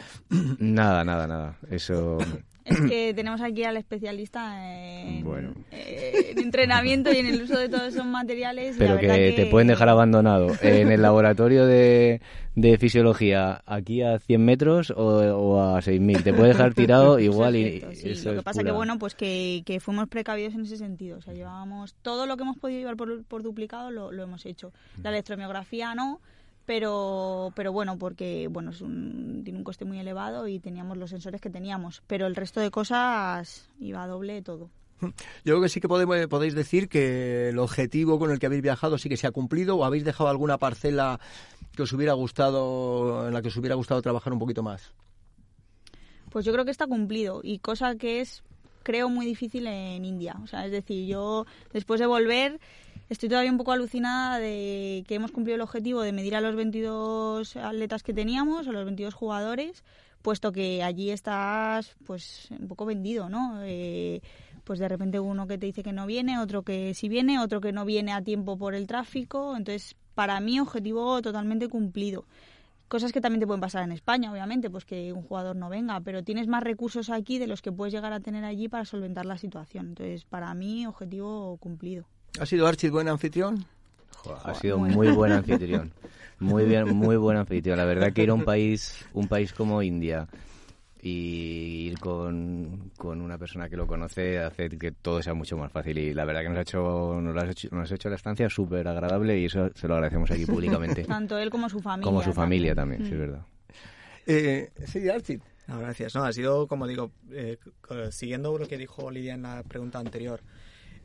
Nada, 0.59 1.05
nada, 1.05 1.25
nada. 1.25 1.57
Eso 1.69 2.17
es 2.65 2.79
que 2.89 3.13
tenemos 3.13 3.41
aquí 3.41 3.63
al 3.63 3.77
especialista 3.77 4.57
en, 4.71 5.55
entrenamiento 6.37 7.11
y 7.11 7.17
en 7.17 7.27
el 7.27 7.41
uso 7.41 7.57
de 7.57 7.69
todos 7.69 7.93
esos 7.93 8.05
materiales. 8.05 8.75
Pero 8.77 8.97
que, 8.97 9.33
te 9.35 9.45
pueden 9.47 9.67
dejar 9.67 9.89
abandonado 9.89 10.47
en 10.61 10.91
el 10.91 11.01
laboratorio 11.01 11.65
de, 11.65 12.21
fisiología 12.79 13.61
aquí 13.65 14.01
a 14.01 14.19
100 14.19 14.45
metros 14.45 14.93
o, 14.95 15.61
a 15.61 15.81
6.000. 15.81 16.23
Te 16.23 16.33
puede 16.33 16.49
dejar 16.49 16.73
tirado 16.73 17.19
igual. 17.19 17.55
y, 17.55 17.79
lo 17.79 18.35
que 18.35 18.41
pasa 18.41 18.61
es 18.61 18.65
que, 18.65 18.71
bueno, 18.71 18.97
pues 18.97 19.15
que, 19.15 19.79
fuimos 19.81 20.07
precavidos 20.07 20.53
en 20.55 20.61
ese 20.61 20.77
sentido. 20.77 21.17
O 21.17 21.21
sea, 21.21 21.33
llevábamos 21.33 21.95
todo 22.01 22.25
lo 22.25 22.37
que 22.37 22.43
hemos 22.43 22.57
podido 22.57 22.79
llevar 22.79 22.95
por, 22.95 23.23
por 23.25 23.43
duplicado, 23.43 23.91
lo, 23.91 24.11
lo 24.11 24.23
hemos 24.23 24.45
hecho. 24.45 24.71
La 25.01 25.09
electromiografía 25.09 25.95
no 25.95 26.19
pero 26.65 27.51
pero 27.55 27.71
bueno 27.71 27.97
porque 27.97 28.47
bueno 28.49 28.71
es 28.71 28.81
un, 28.81 29.41
tiene 29.43 29.59
un 29.59 29.65
coste 29.65 29.85
muy 29.85 29.99
elevado 29.99 30.47
y 30.47 30.59
teníamos 30.59 30.97
los 30.97 31.09
sensores 31.09 31.41
que 31.41 31.49
teníamos 31.49 32.01
pero 32.07 32.25
el 32.25 32.35
resto 32.35 32.59
de 32.59 32.71
cosas 32.71 33.69
iba 33.79 34.03
a 34.03 34.07
doble 34.07 34.41
todo. 34.41 34.69
Yo 35.01 35.53
creo 35.53 35.61
que 35.61 35.69
sí 35.69 35.81
que 35.81 35.89
podemos, 35.89 36.27
podéis 36.27 36.55
decir 36.55 36.87
que 36.87 37.49
el 37.49 37.59
objetivo 37.59 38.19
con 38.19 38.31
el 38.31 38.39
que 38.39 38.45
habéis 38.45 38.61
viajado 38.61 38.97
sí 38.97 39.09
que 39.09 39.17
se 39.17 39.27
ha 39.27 39.31
cumplido 39.31 39.75
o 39.75 39.83
habéis 39.83 40.05
dejado 40.05 40.29
alguna 40.29 40.57
parcela 40.57 41.19
que 41.75 41.83
os 41.83 41.91
hubiera 41.93 42.13
gustado 42.13 43.27
en 43.27 43.33
la 43.33 43.41
que 43.41 43.49
os 43.49 43.57
hubiera 43.57 43.75
gustado 43.75 44.01
trabajar 44.01 44.31
un 44.31 44.39
poquito 44.39 44.63
más. 44.63 44.93
Pues 46.29 46.45
yo 46.45 46.53
creo 46.53 46.65
que 46.65 46.71
está 46.71 46.87
cumplido 46.87 47.41
y 47.43 47.59
cosa 47.59 47.95
que 47.95 48.21
es 48.21 48.43
creo 48.83 49.09
muy 49.09 49.25
difícil 49.25 49.67
en 49.67 50.05
India. 50.05 50.35
O 50.43 50.47
sea 50.47 50.65
es 50.65 50.71
decir 50.71 51.07
yo 51.07 51.45
después 51.73 51.99
de 51.99 52.05
volver 52.05 52.59
estoy 53.13 53.29
todavía 53.29 53.51
un 53.51 53.57
poco 53.57 53.71
alucinada 53.71 54.39
de 54.39 55.03
que 55.07 55.15
hemos 55.15 55.31
cumplido 55.31 55.55
el 55.55 55.61
objetivo 55.61 56.01
de 56.01 56.11
medir 56.11 56.35
a 56.35 56.41
los 56.41 56.55
22 56.55 57.55
atletas 57.57 58.03
que 58.03 58.13
teníamos, 58.13 58.67
a 58.67 58.71
los 58.71 58.85
22 58.85 59.13
jugadores, 59.13 59.83
puesto 60.21 60.51
que 60.51 60.83
allí 60.83 61.11
estás 61.11 61.95
pues 62.05 62.49
un 62.51 62.67
poco 62.67 62.85
vendido, 62.85 63.29
¿no? 63.29 63.59
Eh, 63.63 64.21
pues 64.63 64.79
de 64.79 64.87
repente 64.87 65.19
uno 65.19 65.47
que 65.47 65.57
te 65.57 65.67
dice 65.67 65.83
que 65.83 65.93
no 65.93 66.05
viene, 66.05 66.39
otro 66.39 66.63
que 66.63 66.93
sí 66.93 67.07
viene, 67.07 67.39
otro 67.39 67.61
que 67.61 67.71
no 67.71 67.85
viene 67.85 68.13
a 68.13 68.21
tiempo 68.21 68.57
por 68.57 68.75
el 68.75 68.87
tráfico, 68.87 69.55
entonces 69.55 69.95
para 70.15 70.39
mí 70.39 70.59
objetivo 70.59 71.21
totalmente 71.21 71.67
cumplido. 71.67 72.25
Cosas 72.87 73.11
que 73.11 73.21
también 73.21 73.39
te 73.39 73.47
pueden 73.47 73.61
pasar 73.61 73.83
en 73.83 73.91
España, 73.91 74.31
obviamente, 74.31 74.69
pues 74.69 74.85
que 74.85 75.13
un 75.13 75.23
jugador 75.23 75.55
no 75.55 75.69
venga, 75.69 75.99
pero 76.01 76.23
tienes 76.23 76.47
más 76.47 76.63
recursos 76.63 77.09
aquí 77.09 77.39
de 77.39 77.47
los 77.47 77.61
que 77.61 77.71
puedes 77.71 77.93
llegar 77.93 78.13
a 78.13 78.19
tener 78.19 78.43
allí 78.43 78.69
para 78.69 78.85
solventar 78.85 79.25
la 79.25 79.37
situación. 79.37 79.87
Entonces, 79.89 80.25
para 80.25 80.53
mí, 80.53 80.85
objetivo 80.85 81.57
cumplido. 81.57 82.05
¿Ha 82.39 82.45
sido 82.45 82.67
Archie 82.67 82.89
buen 82.89 83.07
anfitrión? 83.07 83.65
ha 84.43 84.53
sido 84.55 84.77
muy 84.77 85.11
buen 85.11 85.31
anfitrión. 85.33 85.91
Muy 86.39 86.65
bien, 86.65 86.95
muy 86.95 87.15
buen 87.15 87.37
anfitrión. 87.37 87.77
La 87.77 87.85
verdad 87.85 88.11
que 88.11 88.23
ir 88.23 88.29
a 88.29 88.33
un 88.33 88.43
país, 88.43 89.05
un 89.13 89.27
país 89.27 89.53
como 89.53 89.81
India 89.81 90.27
y 91.01 91.89
ir 91.89 91.99
con, 91.99 92.91
una 92.97 93.37
persona 93.37 93.67
que 93.67 93.75
lo 93.75 93.85
conoce 93.85 94.39
hace 94.39 94.69
que 94.69 94.93
todo 94.93 95.21
sea 95.21 95.33
mucho 95.33 95.57
más 95.57 95.69
fácil 95.69 95.97
y 95.97 96.13
la 96.13 96.23
verdad 96.23 96.43
que 96.43 96.49
nos 96.49 96.57
ha 96.59 96.61
hecho 96.61 97.19
nos, 97.21 97.43
ha 97.43 97.49
hecho, 97.49 97.67
nos 97.71 97.91
ha 97.91 97.95
hecho 97.95 98.09
la 98.09 98.15
estancia 98.15 98.49
súper 98.49 98.87
agradable 98.87 99.37
y 99.37 99.45
eso 99.45 99.69
se 99.75 99.87
lo 99.87 99.95
agradecemos 99.95 100.31
aquí 100.31 100.45
públicamente. 100.45 101.03
Tanto 101.07 101.37
él 101.37 101.49
como 101.49 101.67
su 101.69 101.81
familia. 101.81 102.05
Como 102.05 102.23
su 102.23 102.33
familia 102.33 102.73
también, 102.73 103.01
sí, 103.01 103.09
es 103.09 103.15
mm. 103.15 103.19
verdad. 103.19 103.45
Eh, 104.25 104.71
sí, 104.87 105.09
Archie. 105.09 105.41
gracias. 105.67 106.15
No, 106.15 106.23
ha 106.23 106.31
sido, 106.31 106.67
como 106.67 106.87
digo, 106.87 107.11
eh, 107.31 107.57
siguiendo 108.11 108.57
lo 108.57 108.67
que 108.67 108.77
dijo 108.77 109.11
Lidia 109.11 109.33
en 109.33 109.41
la 109.41 109.63
pregunta 109.63 109.99
anterior, 109.99 110.39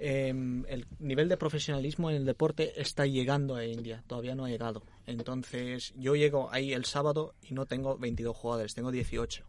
Em, 0.01 0.65
el 0.69 0.87
nivel 1.01 1.29
de 1.29 1.37
profesionalismo 1.37 2.09
en 2.11 2.17
el 2.17 2.25
deporte 2.25 2.81
está 2.81 3.05
llegando 3.05 3.57
a 3.57 3.65
India, 3.65 4.05
todavía 4.07 4.37
no 4.37 4.45
ha 4.45 4.49
llegado. 4.49 4.85
Entonces, 5.07 5.93
yo 5.97 6.15
llego 6.15 6.53
ahí 6.53 6.73
el 6.73 6.85
sábado 6.85 7.35
y 7.43 7.55
no 7.55 7.67
tengo 7.67 7.99
22 7.99 8.37
jugadores, 8.37 8.75
tengo 8.75 8.93
18. 8.93 9.45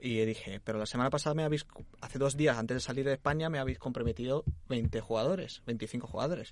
Y 0.00 0.24
dije, 0.24 0.60
pero 0.62 0.78
la 0.78 0.86
semana 0.86 1.10
pasada 1.10 1.34
me 1.34 1.44
habéis, 1.44 1.64
hace 2.00 2.18
dos 2.18 2.36
días 2.36 2.58
antes 2.58 2.76
de 2.76 2.80
salir 2.80 3.04
de 3.06 3.12
España, 3.12 3.48
me 3.48 3.58
habéis 3.58 3.78
comprometido 3.78 4.44
20 4.68 5.00
jugadores, 5.00 5.62
25 5.64 6.08
jugadores. 6.08 6.50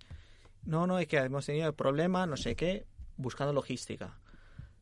No, 0.64 0.87
no, 0.87 0.98
es 0.98 1.09
que 1.09 1.18
hemos 1.18 1.46
tenido 1.46 1.66
el 1.66 1.74
problema, 1.74 2.26
no 2.26 2.37
sé 2.37 2.54
qué, 2.54 2.87
buscando 3.16 3.52
logística. 3.52 4.18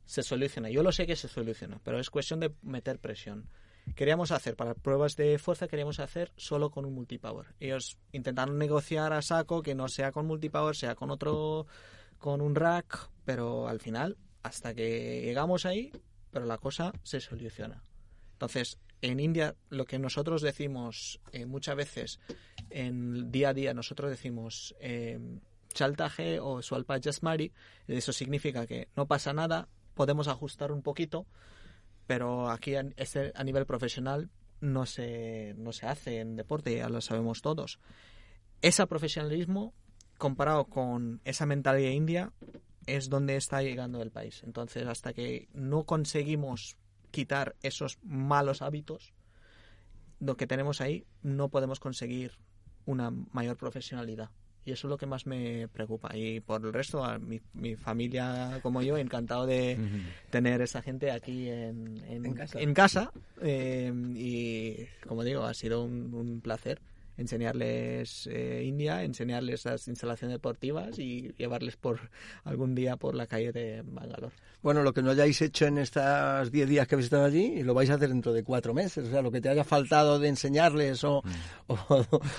Se 0.05 0.22
soluciona, 0.22 0.68
yo 0.68 0.83
lo 0.83 0.92
sé 0.92 1.07
que 1.07 1.16
se 1.16 1.29
soluciona, 1.29 1.81
pero 1.83 1.98
es 1.98 2.11
cuestión 2.11 2.40
de 2.40 2.53
meter 2.62 2.98
presión 2.98 3.48
queríamos 3.95 4.31
hacer 4.31 4.57
para 4.57 4.75
pruebas 4.75 5.16
de 5.16 5.38
fuerza 5.38 5.68
queríamos 5.68 6.01
hacer 6.01 6.33
solo 6.37 6.71
con 6.71 6.85
un 6.85 6.95
multipower. 6.95 7.55
Ellos 7.61 7.99
intentaron 8.12 8.59
negociar 8.59 9.12
a 9.12 9.23
saco 9.23 9.62
que 9.62 9.75
no 9.75 9.88
sea 9.88 10.12
con 10.12 10.27
multipower 10.27 10.77
sea 10.77 10.95
con 10.95 11.11
otro 11.11 11.66
con 12.18 12.40
un 12.40 12.55
rack 12.55 13.11
pero 13.25 13.68
al 13.68 13.81
final 13.81 14.16
hasta 14.42 14.75
que 14.75 15.23
llegamos 15.23 15.66
ahí 15.66 15.92
pero 16.31 16.47
la 16.47 16.59
cosa 16.59 16.92
se 17.03 17.21
soluciona. 17.21 17.83
Entonces 18.33 18.79
en 19.03 19.21
India 19.21 19.57
lo 19.68 19.85
que 19.85 19.99
nosotros 19.99 20.42
decimos 20.42 21.21
eh, 21.33 21.45
muchas 21.47 21.77
veces 21.77 22.21
en 22.71 23.31
día 23.31 23.51
a 23.51 23.55
día 23.55 23.75
nosotros 23.75 24.11
decimos 24.11 24.75
eh, 24.81 25.18
chaltaje 25.75 26.38
o 26.40 26.62
sualpa 26.62 27.01
jasmari 27.01 27.53
eso 27.88 28.12
significa 28.12 28.66
que 28.66 28.88
no 28.95 29.07
pasa 29.07 29.33
nada 29.33 29.68
podemos 29.95 30.29
ajustar 30.29 30.71
un 30.71 30.83
poquito 30.83 31.27
pero 32.06 32.50
aquí 32.50 32.74
a, 32.74 32.84
este, 32.96 33.32
a 33.34 33.44
nivel 33.44 33.66
profesional 33.66 34.30
no 34.60 34.86
se, 34.86 35.54
no 35.56 35.72
se 35.72 35.86
hace 35.86 36.20
en 36.20 36.36
deporte, 36.36 36.76
ya 36.76 36.88
lo 36.88 37.00
sabemos 37.00 37.42
todos. 37.42 37.80
Ese 38.60 38.86
profesionalismo, 38.86 39.74
comparado 40.18 40.66
con 40.66 41.20
esa 41.24 41.46
mentalidad 41.46 41.90
india, 41.90 42.32
es 42.86 43.08
donde 43.08 43.36
está 43.36 43.62
llegando 43.62 44.00
el 44.02 44.10
país. 44.10 44.42
Entonces, 44.44 44.86
hasta 44.86 45.12
que 45.12 45.48
no 45.52 45.84
conseguimos 45.84 46.76
quitar 47.10 47.56
esos 47.62 47.98
malos 48.02 48.62
hábitos, 48.62 49.12
lo 50.20 50.36
que 50.36 50.46
tenemos 50.46 50.80
ahí, 50.80 51.06
no 51.22 51.48
podemos 51.48 51.80
conseguir 51.80 52.38
una 52.86 53.10
mayor 53.10 53.56
profesionalidad. 53.56 54.30
Y 54.64 54.72
eso 54.72 54.87
es 54.87 54.90
lo 54.90 54.98
que 54.98 55.07
más 55.07 55.27
me 55.27 55.68
preocupa. 55.68 56.16
Y 56.16 56.40
por 56.40 56.64
el 56.64 56.72
resto, 56.72 57.05
a 57.05 57.18
mi, 57.18 57.40
mi 57.55 57.75
familia 57.77 58.61
como 58.62 58.83
yo, 58.83 58.96
encantado 58.96 59.46
de 59.46 59.77
tener 60.31 60.61
esa 60.62 60.83
gente 60.83 61.11
aquí 61.11 61.48
en, 61.48 62.03
en, 62.09 62.75
casa. 62.75 63.12
Eh, 63.40 63.92
y 64.14 64.87
como 65.07 65.25
digo, 65.25 65.44
ha 65.44 65.55
sido 65.55 65.83
un 65.85 66.40
placer 66.42 66.81
enseñarles 67.16 68.27
eh, 68.31 68.62
India, 68.64 69.03
enseñarles 69.05 69.64
las 69.64 69.88
instalaciones 69.88 70.35
deportivas 70.35 70.98
y 70.98 71.33
llevarles 71.37 71.77
por 71.77 72.11
algún 72.44 72.75
día 72.75 72.96
por 72.96 73.14
la 73.14 73.27
calle 73.27 73.53
de 73.53 73.83
Bangalore. 73.85 74.35
Bueno, 74.62 74.83
lo 74.83 74.92
que 74.92 75.03
no 75.03 75.11
hayáis 75.11 75.42
hecho 75.42 75.66
en 75.66 75.79
estos 75.79 76.53
10 76.53 76.68
días 76.68 76.87
que 76.87 76.94
habéis 76.94 77.07
estado 77.07 77.25
allí, 77.25 77.62
lo 77.64 77.75
vais 77.75 77.90
a 77.90 77.94
hacer 77.94 78.09
dentro 78.09 78.33
de 78.33 78.44
cuatro 78.44 78.72
meses. 78.72 79.09
O 79.09 79.11
sea, 79.11 79.20
lo 79.20 79.33
que 79.33 79.40
te 79.40 79.48
haya 79.48 79.64
faltado 79.64 80.20
de 80.20 80.29
enseñarles 80.29 81.03
o, 81.03 81.22
mm. 81.25 81.72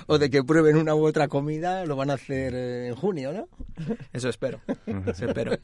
o, 0.07 0.17
de 0.17 0.29
que 0.29 0.43
prueben 0.43 0.77
una 0.77 0.95
u 0.95 1.05
otra 1.05 1.27
comida, 1.27 1.85
lo 1.85 1.97
van 1.97 2.11
a 2.11 2.13
hacer 2.13 2.55
eh, 2.55 2.87
en 2.87 2.95
junio, 2.95 3.33
¿no? 3.33 3.49
Eso 4.13 4.29
espero. 4.29 4.61
Eso 5.05 5.25
espero. 5.25 5.57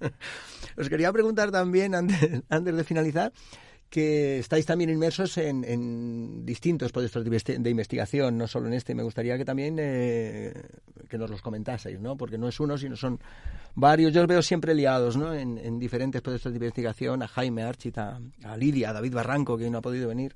Os 0.76 0.90
quería 0.90 1.10
preguntar 1.12 1.50
también, 1.50 1.94
antes, 1.94 2.42
antes 2.50 2.76
de 2.76 2.84
finalizar, 2.84 3.32
que 3.90 4.38
estáis 4.38 4.66
también 4.66 4.90
inmersos 4.90 5.38
en, 5.38 6.44
distintos 6.44 6.92
proyectos 6.92 7.24
de 7.24 7.70
investigación, 7.70 8.36
no 8.36 8.46
solo 8.46 8.66
en 8.68 8.74
este. 8.74 8.94
Me 8.94 9.02
gustaría 9.02 9.36
que 9.38 9.44
también 9.44 9.76
eh, 9.78 10.52
que 11.08 11.18
nos 11.18 11.30
los 11.30 11.42
comentaseis, 11.42 12.00
¿no? 12.00 12.16
Porque 12.16 12.38
no 12.38 12.48
es 12.48 12.58
uno, 12.60 12.76
sino 12.76 12.96
son 12.96 13.20
varios. 13.74 14.12
Yo 14.12 14.22
os 14.22 14.26
veo 14.26 14.42
siempre 14.42 14.74
liados, 14.74 15.16
¿no? 15.16 15.34
En, 15.34 15.78
diferentes 15.78 16.20
proyectos 16.20 16.52
de 16.52 16.56
investigación, 16.56 17.22
a 17.22 17.28
Jaime 17.28 17.62
Archita, 17.62 18.20
a 18.44 18.56
Lidia, 18.56 18.90
a 18.90 18.92
David 18.94 19.14
Barranco, 19.14 19.56
que 19.56 19.70
no 19.70 19.78
ha 19.78 19.82
podido 19.82 20.08
venir 20.08 20.34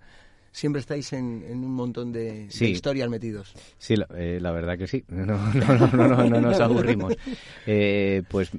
siempre 0.52 0.80
estáis 0.80 1.12
en, 1.12 1.44
un 1.44 1.72
montón 1.72 2.12
de, 2.12 2.48
historias 2.60 3.08
metidos. 3.08 3.54
Sí, 3.78 3.94
la, 3.94 4.08
eh, 4.16 4.40
verdad 4.40 4.76
que 4.76 4.88
sí. 4.88 5.04
No, 5.08 5.24
no, 5.24 5.86
no, 5.92 6.28
no, 6.28 6.40
nos 6.40 6.60
aburrimos. 6.60 7.14
Eh, 7.66 8.22
pues 8.28 8.50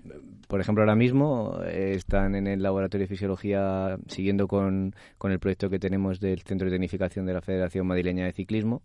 por 0.52 0.60
ejemplo, 0.60 0.82
ahora 0.82 0.98
mismo 0.98 1.62
eh, 1.64 1.94
están 1.96 2.36
en 2.36 2.46
el 2.46 2.62
laboratorio 2.62 3.06
de 3.06 3.08
fisiología 3.08 3.98
siguiendo 4.08 4.50
con, 4.50 4.94
con 5.18 5.32
el 5.32 5.40
proyecto 5.40 5.70
que 5.70 5.80
tenemos 5.80 6.20
del 6.20 6.42
Centro 6.42 6.66
de 6.66 6.72
Tecnificación 6.72 7.26
de 7.26 7.32
la 7.32 7.40
Federación 7.40 7.88
Madrileña 7.88 8.26
de 8.26 8.34
Ciclismo, 8.34 8.82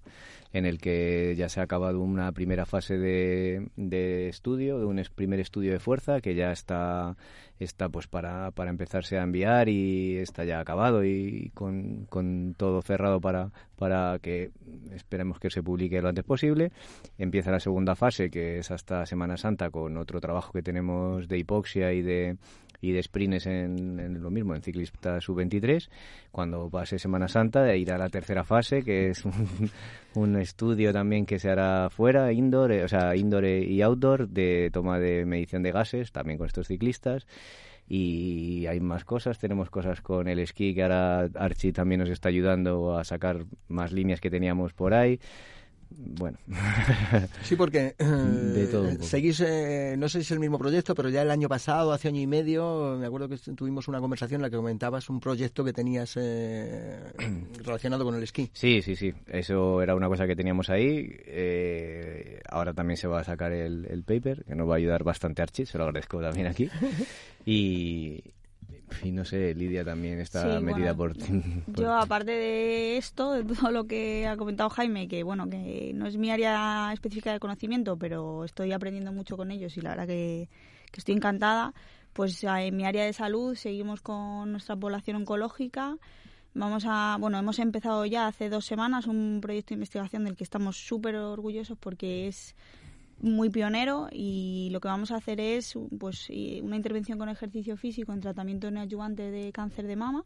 en 0.53 0.65
el 0.65 0.79
que 0.79 1.35
ya 1.37 1.49
se 1.49 1.59
ha 1.59 1.65
acabado 1.65 2.01
una 2.01 2.31
primera 2.31 2.67
fase 2.67 2.99
de, 2.99 3.67
de 3.75 4.29
estudio, 4.29 4.79
de 4.79 4.85
un 4.85 5.03
primer 5.17 5.41
estudio 5.41 5.73
de 5.73 5.81
fuerza 5.81 6.21
que 6.21 6.37
ya 6.37 6.53
está 6.53 7.17
está 7.59 7.89
pues 7.89 8.07
para, 8.07 8.51
para 8.51 8.71
empezarse 8.71 9.19
a 9.19 9.23
enviar 9.23 9.69
y 9.69 10.17
está 10.17 10.45
ya 10.45 10.61
acabado 10.61 11.05
y 11.05 11.51
con, 11.55 12.07
con 12.09 12.55
todo 12.57 12.83
cerrado 12.83 13.21
para, 13.21 13.51
para 13.77 14.19
que 14.21 14.51
esperemos 14.93 15.39
que 15.39 15.51
se 15.51 15.63
publique 15.63 16.01
lo 16.01 16.09
antes 16.09 16.25
posible. 16.25 16.73
Empieza 17.19 17.51
la 17.51 17.61
segunda 17.61 17.95
fase 17.95 18.31
que 18.31 18.59
es 18.59 18.71
hasta 18.71 19.07
Semana 19.07 19.37
Santa 19.37 19.71
con 19.71 19.97
otro 19.97 20.21
trabajo 20.21 20.53
que 20.53 20.63
tenemos 20.63 21.29
de 21.29 21.39
hipoxia 21.39 21.93
y 21.93 22.03
de 22.03 22.37
y 22.81 22.93
de 22.93 23.03
sprints 23.03 23.47
en, 23.47 24.23
lo 24.23 24.31
mismo, 24.31 24.55
en 24.55 24.63
ciclista 24.63 25.21
sub-23. 25.21 25.89
Cuando 26.31 26.69
pase 26.71 26.99
Semana 26.99 27.29
Santa, 27.29 27.75
irá 27.75 27.97
a 27.97 27.99
la 27.99 28.09
tercera 28.09 28.45
fase, 28.45 28.83
que 28.83 29.11
es 29.11 29.25
un, 29.25 29.33
un, 30.15 30.37
estudio 30.37 30.93
también 30.93 31.27
que 31.27 31.39
se 31.39 31.51
hará 31.51 31.91
fuera, 31.91 32.33
indoor, 32.33 32.73
eh, 32.73 32.85
o 32.85 32.89
sea, 32.89 33.17
indoor 33.17 33.45
y 33.47 33.81
outdoor, 33.83 34.29
de 34.29 34.71
toma 34.73 34.99
de 34.99 35.25
medición 35.27 35.63
de 35.63 35.73
gases, 35.73 36.13
también 36.13 36.39
con 36.39 36.47
estos 36.47 36.69
ciclistas 36.69 37.27
y 37.89 38.67
hay 38.67 38.81
más 38.81 39.05
cosas. 39.05 39.39
Tenemos 39.39 39.71
cosas 39.71 40.01
con 40.01 40.29
el 40.29 40.39
esquí 40.39 40.75
que 40.75 40.83
ahora 40.83 41.29
Archie 41.35 41.73
también 41.73 42.01
nos 42.01 42.11
está 42.11 42.29
ayudando 42.29 42.97
a 42.99 43.05
sacar 43.05 43.45
más 43.69 43.93
líneas 43.93 44.21
que 44.21 44.31
teníamos 44.31 44.73
por 44.73 44.95
ahí 44.95 45.21
bueno. 45.91 46.39
sí, 47.43 47.57
porque 47.57 47.95
eh, 47.99 48.99
seguís, 49.01 49.41
eh, 49.41 49.95
no 49.99 50.09
sé 50.09 50.19
si 50.19 50.25
es 50.25 50.31
el 50.33 50.41
mismo 50.41 50.59
proyecto, 50.59 50.95
pero 50.95 51.09
ya 51.09 51.23
el 51.23 51.31
año 51.31 51.49
pasado, 51.49 51.93
hace 51.93 52.09
año 52.09 52.21
y 52.21 52.27
medio, 52.27 52.97
me 52.99 53.07
acuerdo 53.07 53.29
que 53.29 53.37
tuvimos 53.55 53.89
una 53.89 54.01
conversación 54.01 54.39
en 54.39 54.43
la 54.43 54.51
que 54.51 54.57
comentabas 54.57 55.09
un 55.09 55.21
proyecto 55.21 55.65
que 55.65 55.73
tenías 55.73 56.17
eh, 56.17 56.99
relacionado 57.65 58.05
con 58.05 58.15
el 58.15 58.23
esquí. 58.23 58.51
Sí, 58.53 58.83
sí, 58.83 58.97
sí. 58.97 59.13
Eso 59.27 59.83
era 59.83 59.95
una 59.95 60.09
cosa 60.09 60.27
que 60.27 60.37
teníamos 60.37 60.71
ahí. 60.71 61.17
ahora 62.51 62.75
también 62.75 62.97
se 62.97 63.09
va 63.09 63.21
a 63.21 63.25
sacar 63.25 63.53
el, 63.53 63.87
el, 63.91 64.03
paper, 64.03 64.45
que 64.45 64.55
nos 64.55 64.69
va 64.69 64.75
a 64.75 64.77
ayudar 64.77 65.05
bastante 65.05 65.43
Archie, 65.43 65.67
se 65.67 65.79
lo 65.79 65.85
agradezco 65.85 66.21
también 66.21 66.47
aquí. 66.47 66.69
Y, 67.49 68.25
y 69.03 69.13
no 69.13 69.25
sé, 69.25 69.55
Lidia 69.55 69.85
también 69.85 70.21
está 70.21 70.61
metida 70.61 70.95
por, 70.95 71.17
Yo, 71.67 71.93
aparte 71.93 72.31
de 72.31 72.97
esto, 72.97 73.33
de 73.33 73.45
todo 73.45 73.71
lo 73.71 73.87
que 73.87 74.27
ha 74.27 74.37
comentado 74.37 74.71
Jaime, 74.71 75.09
que 75.09 75.23
bueno, 75.23 75.49
que 75.49 75.93
no 75.95 76.07
es 76.07 76.17
mi 76.17 76.31
área 76.31 76.93
específica 76.93 77.33
de 77.33 77.41
conocimiento, 77.41 77.97
pero 77.97 78.45
estoy 78.45 78.73
aprendiendo 78.73 79.13
mucho 79.13 79.37
con 79.37 79.51
ellos 79.51 79.77
y 79.77 79.81
la 79.81 79.91
verdad 79.91 80.07
que, 80.07 80.49
estoy 80.97 81.15
encantada, 81.15 81.75
pues 82.15 82.43
en 82.43 82.75
mi 82.75 82.87
área 82.87 83.05
de 83.05 83.13
salud 83.13 83.55
seguimos 83.55 84.01
con 84.01 84.51
nuestra 84.51 84.77
población 84.77 85.17
oncológica. 85.17 85.99
Vamos 86.55 86.85
a, 86.87 87.19
bueno, 87.21 87.39
hemos 87.39 87.59
empezado 87.59 88.07
ya 88.07 88.29
hace 88.29 88.49
dos 88.49 88.65
semanas 88.65 89.07
un 89.07 89.41
proyecto 89.43 89.71
de 89.71 89.75
investigación 89.75 90.25
del 90.25 90.37
que 90.37 90.45
estamos 90.45 90.79
súper 90.79 91.17
orgullosos 91.17 91.77
porque 91.77 92.29
es 92.29 92.57
muy 93.21 93.51
pionero 93.51 94.09
y 94.13 94.69
lo 94.73 94.81
que 94.81 94.89
vamos 94.89 95.11
a 95.11 95.17
hacer 95.17 95.41
es 95.41 95.75
pues 95.99 96.29
una 96.63 96.77
intervención 96.77 97.19
con 97.19 97.29
ejercicio 97.29 97.77
físico 97.77 98.13
en 98.13 98.21
tratamiento 98.21 98.71
neoadyuvante 98.71 99.31
de 99.31 99.53
cáncer 99.53 99.87
de 99.87 99.97
mama 99.97 100.25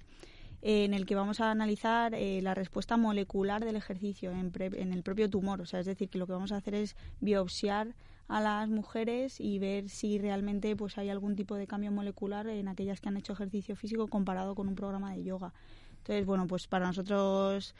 en 0.62 0.92
el 0.92 1.06
que 1.06 1.14
vamos 1.14 1.40
a 1.40 1.50
analizar 1.50 2.14
eh, 2.14 2.42
la 2.42 2.54
respuesta 2.54 2.96
molecular 2.96 3.64
del 3.64 3.76
ejercicio 3.76 4.30
en, 4.30 4.52
en, 4.58 4.92
el 4.92 5.02
propio 5.02 5.30
tumor. 5.30 5.60
O 5.62 5.66
sea, 5.66 5.80
es 5.80 5.86
decir, 5.86 6.10
que 6.10 6.18
lo 6.18 6.26
que 6.26 6.32
vamos 6.32 6.52
a 6.52 6.56
hacer 6.56 6.74
es 6.74 6.96
biopsiar 7.20 7.94
a 8.28 8.40
las 8.40 8.68
mujeres 8.68 9.40
y 9.40 9.58
ver 9.58 9.88
si 9.88 10.18
realmente 10.18 10.76
pues 10.76 10.98
hay 10.98 11.08
algún 11.08 11.34
tipo 11.34 11.56
de 11.56 11.66
cambio 11.66 11.90
molecular 11.90 12.46
en 12.46 12.68
aquellas 12.68 13.00
que 13.00 13.08
han 13.08 13.16
hecho 13.16 13.32
ejercicio 13.32 13.74
físico 13.74 14.06
comparado 14.06 14.54
con 14.54 14.68
un 14.68 14.74
programa 14.74 15.14
de 15.14 15.24
yoga. 15.24 15.52
Entonces, 15.98 16.24
bueno, 16.26 16.46
pues 16.46 16.66
para 16.66 16.86
nosotros 16.86 17.74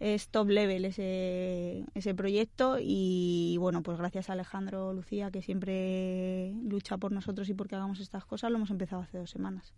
es 0.00 0.28
top 0.28 0.48
level 0.48 0.84
ese, 0.84 1.84
ese 1.94 2.14
proyecto 2.14 2.76
y 2.80 3.56
bueno, 3.58 3.82
pues 3.82 3.98
gracias 3.98 4.28
a 4.28 4.34
Alejandro 4.34 4.92
Lucía 4.92 5.30
que 5.30 5.42
siempre 5.42 6.52
lucha 6.62 6.98
por 6.98 7.12
nosotros 7.12 7.48
y 7.48 7.54
porque 7.54 7.76
hagamos 7.76 8.00
estas 8.00 8.24
cosas, 8.24 8.50
lo 8.50 8.56
hemos 8.56 8.70
empezado 8.70 9.02
hace 9.02 9.18
dos 9.18 9.30
semanas. 9.30 9.74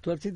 Tú, 0.00 0.10
Archie, 0.10 0.32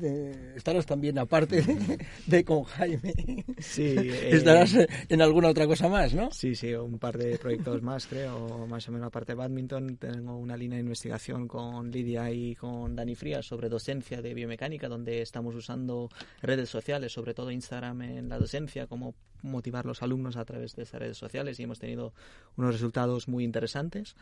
estarás 0.55 0.85
también 0.85 1.17
aparte 1.17 1.63
de, 2.27 2.45
con 2.45 2.63
Jaime. 2.63 3.13
Sí. 3.57 3.95
estarás 4.23 4.75
en 5.09 5.21
alguna 5.21 5.49
otra 5.49 5.65
cosa 5.65 5.89
más, 5.89 6.13
¿no? 6.13 6.29
Sí, 6.31 6.53
sí, 6.53 6.73
un 6.73 6.99
par 6.99 7.17
de 7.17 7.39
proyectos 7.39 7.81
más, 7.81 8.05
creo, 8.05 8.67
más 8.67 8.87
o 8.87 8.91
menos 8.91 9.07
aparte 9.07 9.31
de 9.31 9.37
badminton. 9.37 9.97
Tengo 9.97 10.37
una 10.37 10.55
línea 10.55 10.77
de 10.77 10.83
investigación 10.83 11.47
con 11.47 11.89
Lidia 11.89 12.29
y 12.29 12.55
con 12.55 12.95
Dani 12.95 13.15
Frías 13.15 13.47
sobre 13.47 13.67
docencia 13.67 14.21
de 14.21 14.35
biomecánica, 14.35 14.87
donde 14.87 15.21
estamos 15.21 15.55
usando 15.55 16.09
redes 16.43 16.69
sociales, 16.69 17.11
sobre 17.11 17.33
todo 17.33 17.49
Instagram 17.49 18.03
en 18.03 18.29
la 18.29 18.37
docencia, 18.37 18.85
como 18.85 19.15
motivar 19.41 19.85
a 19.85 19.87
los 19.87 20.03
alumnos 20.03 20.37
a 20.37 20.45
través 20.45 20.75
de 20.75 20.83
esas 20.83 20.99
redes 20.99 21.17
sociales 21.17 21.59
y 21.59 21.63
hemos 21.63 21.79
tenido 21.79 22.13
unos 22.55 22.73
resultados 22.73 23.27
muy 23.27 23.43
interesantes. 23.43 24.15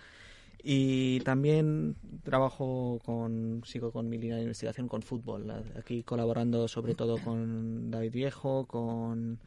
Y 0.66 1.20
también 1.22 1.98
trabajo 2.24 3.02
con, 3.04 3.62
sigo 3.66 3.92
con 3.92 4.08
mi 4.08 4.18
línea 4.18 4.38
de 4.38 4.44
investigación 4.44 4.88
con 4.88 5.02
fútbol, 5.02 5.52
aquí 5.78 6.04
colaborando 6.04 6.70
sobre 6.70 6.96
todo 6.96 7.18
con 7.18 7.92
David 7.92 8.14
Viejo, 8.14 8.66
con 8.66 9.40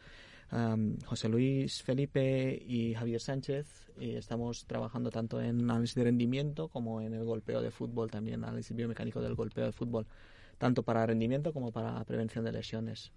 José 1.06 1.30
Luis 1.30 1.82
Felipe 1.82 2.62
y 2.66 2.92
Javier 2.92 3.20
Sánchez. 3.20 3.66
Y 3.98 4.16
estamos 4.16 4.66
trabajando 4.66 5.10
tanto 5.10 5.40
en 5.40 5.62
análisis 5.70 5.94
de 5.94 6.04
rendimiento 6.04 6.68
como 6.68 7.00
en 7.00 7.14
el 7.14 7.24
golpeo 7.24 7.62
de 7.62 7.70
fútbol, 7.70 8.10
también 8.10 8.44
análisis 8.44 8.76
biomecánico 8.76 9.22
del 9.22 9.34
golpeo 9.34 9.64
de 9.64 9.72
fútbol, 9.72 10.06
tanto 10.58 10.82
para 10.82 11.06
rendimiento 11.06 11.54
como 11.54 11.72
para 11.72 12.04
prevención 12.04 12.44
de 12.44 12.52
lesiones. 12.52 13.10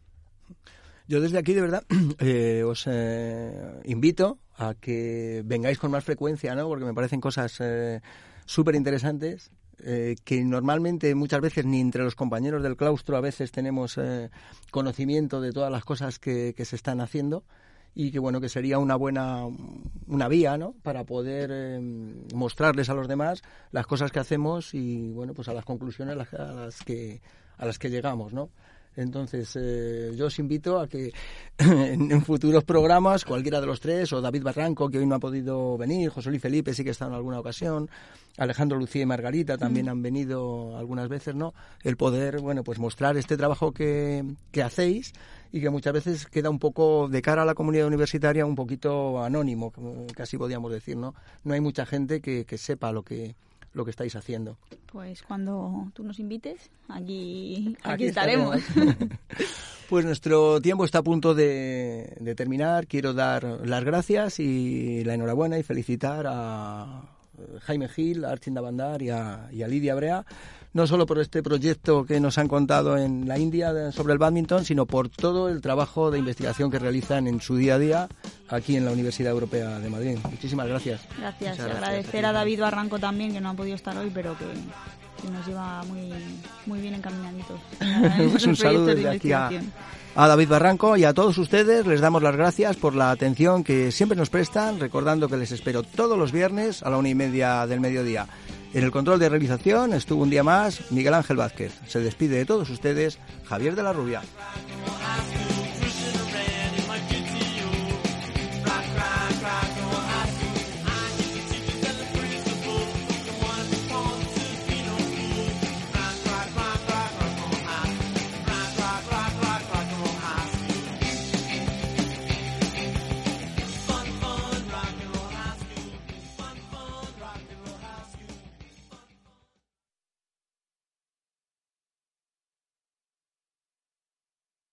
Yo 1.09 1.19
desde 1.21 1.39
aquí, 1.39 1.55
de 1.55 1.61
verdad, 1.61 1.83
eh, 2.19 2.63
os 2.63 2.85
eh, 2.85 3.81
invito 3.85 4.37
a 4.55 4.75
que 4.75 5.41
vengáis 5.43 5.79
con 5.79 5.89
más 5.89 6.03
frecuencia, 6.03 6.53
¿no? 6.53 6.67
Porque 6.67 6.85
me 6.85 6.93
parecen 6.93 7.19
cosas 7.19 7.57
eh, 7.61 7.99
súper 8.45 8.75
interesantes 8.75 9.51
que 9.79 10.43
normalmente 10.43 11.15
muchas 11.15 11.39
veces 11.39 11.65
ni 11.65 11.79
entre 11.79 12.03
los 12.03 12.13
compañeros 12.13 12.61
del 12.61 12.75
claustro 12.75 13.15
a 13.15 13.21
veces 13.21 13.53
tenemos 13.53 13.97
conocimiento 14.71 15.39
de 15.39 15.53
todas 15.53 15.71
las 15.71 15.85
cosas 15.85 16.19
que, 16.19 16.53
se 16.53 16.75
están 16.75 16.99
haciendo 16.99 17.45
y 17.95 18.11
que 18.11 18.19
bueno 18.19 18.41
que 18.41 18.49
sería 18.49 18.77
una 18.77 18.97
buena 18.97 19.45
una 20.05 20.27
vía 20.27 20.57
¿no? 20.57 20.75
para 20.83 21.05
poder 21.05 21.79
mostrarles 22.35 22.89
a 22.89 22.93
los 22.93 23.07
demás 23.07 23.41
las 23.71 23.87
cosas 23.87 24.11
que 24.11 24.19
hacemos 24.19 24.73
y 24.73 25.13
bueno 25.13 25.33
pues 25.33 25.47
a 25.47 25.53
las 25.53 25.63
conclusiones 25.63 26.13
a 26.13 26.17
las 26.17 26.83
que 26.83 27.21
a 27.57 27.65
las 27.65 27.79
que 27.79 27.89
llegamos 27.89 28.33
¿no? 28.33 28.49
Entonces, 28.95 29.55
eh, 29.55 30.11
yo 30.15 30.25
os 30.25 30.39
invito 30.39 30.79
a 30.79 30.87
que 30.87 31.13
en, 31.57 32.21
futuros 32.23 32.63
programas, 32.63 33.23
cualquiera 33.23 33.61
de 33.61 33.67
los 33.67 33.79
tres, 33.79 34.11
o 34.13 34.21
David 34.21 34.43
Barranco, 34.43 34.89
que 34.89 34.97
hoy 34.97 35.05
no 35.05 35.15
ha 35.15 35.19
podido 35.19 35.77
venir, 35.77 36.09
José 36.09 36.29
Luis 36.29 36.41
Felipe 36.41 36.73
sí 36.73 36.83
que 36.83 36.89
estado 36.89 37.11
en 37.11 37.15
alguna 37.15 37.39
ocasión, 37.39 37.89
Alejandro 38.37 38.77
Lucía 38.77 39.03
y 39.03 39.05
Margarita 39.05 39.57
también 39.57 39.85
mm. 39.87 39.89
han 39.89 40.01
venido 40.01 40.77
algunas 40.77 41.07
veces, 41.09 41.35
¿no? 41.35 41.53
El 41.83 41.97
poder, 41.97 42.39
bueno, 42.39 42.63
pues 42.63 42.79
mostrar 42.79 43.17
este 43.17 43.37
trabajo 43.37 43.71
que, 43.71 44.23
que 44.51 44.63
hacéis 44.63 45.13
y 45.51 45.61
que 45.61 45.69
muchas 45.69 45.93
veces 45.93 46.25
queda 46.27 46.49
un 46.49 46.59
poco 46.59 47.07
de 47.09 47.21
cara 47.21 47.41
a 47.43 47.45
la 47.45 47.55
comunidad 47.55 47.87
universitaria 47.87 48.45
un 48.45 48.55
poquito 48.55 49.23
anónimo, 49.23 49.73
casi 50.15 50.37
podríamos 50.37 50.71
decir, 50.71 50.95
¿no? 50.97 51.15
No 51.43 51.53
hay 51.53 51.61
mucha 51.61 51.85
gente 51.85 52.21
que, 52.21 52.45
que 52.45 52.57
sepa 52.57 52.91
lo 52.91 53.03
que 53.03 53.35
lo 53.73 53.85
que 53.85 53.91
estáis 53.91 54.15
haciendo. 54.15 54.57
Pues 54.91 55.23
cuando 55.23 55.91
tú 55.93 56.03
nos 56.03 56.19
invites, 56.19 56.69
aquí, 56.87 57.77
aquí, 57.83 58.05
estaremos. 58.05 58.57
pues 59.89 60.05
nuestro 60.05 60.61
tiempo 60.61 60.85
está 60.85 60.99
a 60.99 61.03
punto 61.03 61.33
de, 61.33 62.17
de 62.19 62.35
terminar. 62.35 62.87
Quiero 62.87 63.13
dar 63.13 63.43
las 63.43 63.83
gracias 63.83 64.39
y 64.39 65.03
la 65.03 65.13
enhorabuena 65.13 65.57
y 65.59 65.63
felicitar 65.63 66.25
a 66.27 67.03
Jaime 67.61 67.87
Gil, 67.87 68.25
a 68.25 68.31
Archinda 68.31 68.61
Bandar 68.61 69.01
y 69.01 69.09
a, 69.09 69.49
y 69.51 69.63
a 69.63 69.67
Lidia 69.67 69.95
Brea 69.95 70.25
no 70.73 70.85
solo 70.85 71.05
por 71.05 71.19
este 71.19 71.41
proyecto 71.41 72.05
que 72.05 72.19
nos 72.19 72.37
han 72.37 72.47
contado 72.47 72.97
en 72.97 73.27
la 73.27 73.39
India 73.39 73.91
sobre 73.91 74.13
el 74.13 74.19
badminton, 74.19 74.65
sino 74.65 74.85
por 74.85 75.09
todo 75.09 75.49
el 75.49 75.61
trabajo 75.61 76.11
de 76.11 76.19
investigación 76.19 76.69
que 76.69 76.79
realizan 76.79 77.27
en 77.27 77.41
su 77.41 77.55
día 77.55 77.75
a 77.75 77.79
día 77.79 78.09
aquí 78.49 78.75
en 78.75 78.85
la 78.85 78.91
Universidad 78.91 79.31
Europea 79.31 79.79
de 79.79 79.89
Madrid. 79.89 80.17
Muchísimas 80.29 80.67
gracias. 80.67 81.01
Gracias. 81.17 81.57
y 81.57 81.61
agradecer 81.61 82.25
a 82.25 82.31
David 82.31 82.61
Barranco 82.61 82.99
también, 82.99 83.33
que 83.33 83.41
no 83.41 83.49
ha 83.49 83.53
podido 83.53 83.75
estar 83.75 83.97
hoy, 83.97 84.11
pero 84.13 84.35
que, 84.37 84.45
nos 85.29 85.45
lleva 85.45 85.83
muy, 85.83 86.13
muy 86.65 86.79
bien 86.79 86.93
encaminaditos. 86.93 87.59
pues 88.31 88.45
un 88.45 88.55
saludo 88.55 88.85
desde 88.85 89.09
aquí 89.09 89.31
a, 89.33 89.49
a 90.15 90.27
David 90.27 90.47
Barranco 90.47 90.95
y 90.95 91.03
a 91.03 91.13
todos 91.13 91.37
ustedes 91.37 91.85
les 91.85 91.99
damos 91.99 92.23
las 92.23 92.35
gracias 92.35 92.77
por 92.77 92.95
la 92.95 93.11
atención 93.11 93.63
que 93.63 93.91
siempre 93.91 94.17
nos 94.17 94.29
prestan, 94.29 94.79
recordando 94.79 95.27
que 95.27 95.37
les 95.37 95.51
espero 95.51 95.83
todos 95.83 96.17
los 96.17 96.31
viernes 96.31 96.83
a 96.83 96.89
la 96.89 96.97
una 96.97 97.09
y 97.09 97.15
media 97.15 97.67
del 97.67 97.81
mediodía. 97.81 98.27
En 98.73 98.83
el 98.83 98.91
control 98.91 99.19
de 99.19 99.29
realización 99.29 99.93
estuvo 99.93 100.23
un 100.23 100.29
día 100.29 100.43
más 100.43 100.91
Miguel 100.91 101.15
Ángel 101.15 101.37
Vázquez. 101.37 101.73
Se 101.87 101.99
despide 101.99 102.37
de 102.37 102.45
todos 102.45 102.69
ustedes 102.69 103.17
Javier 103.45 103.75
de 103.75 103.83
la 103.83 103.93
Rubia. 103.93 104.21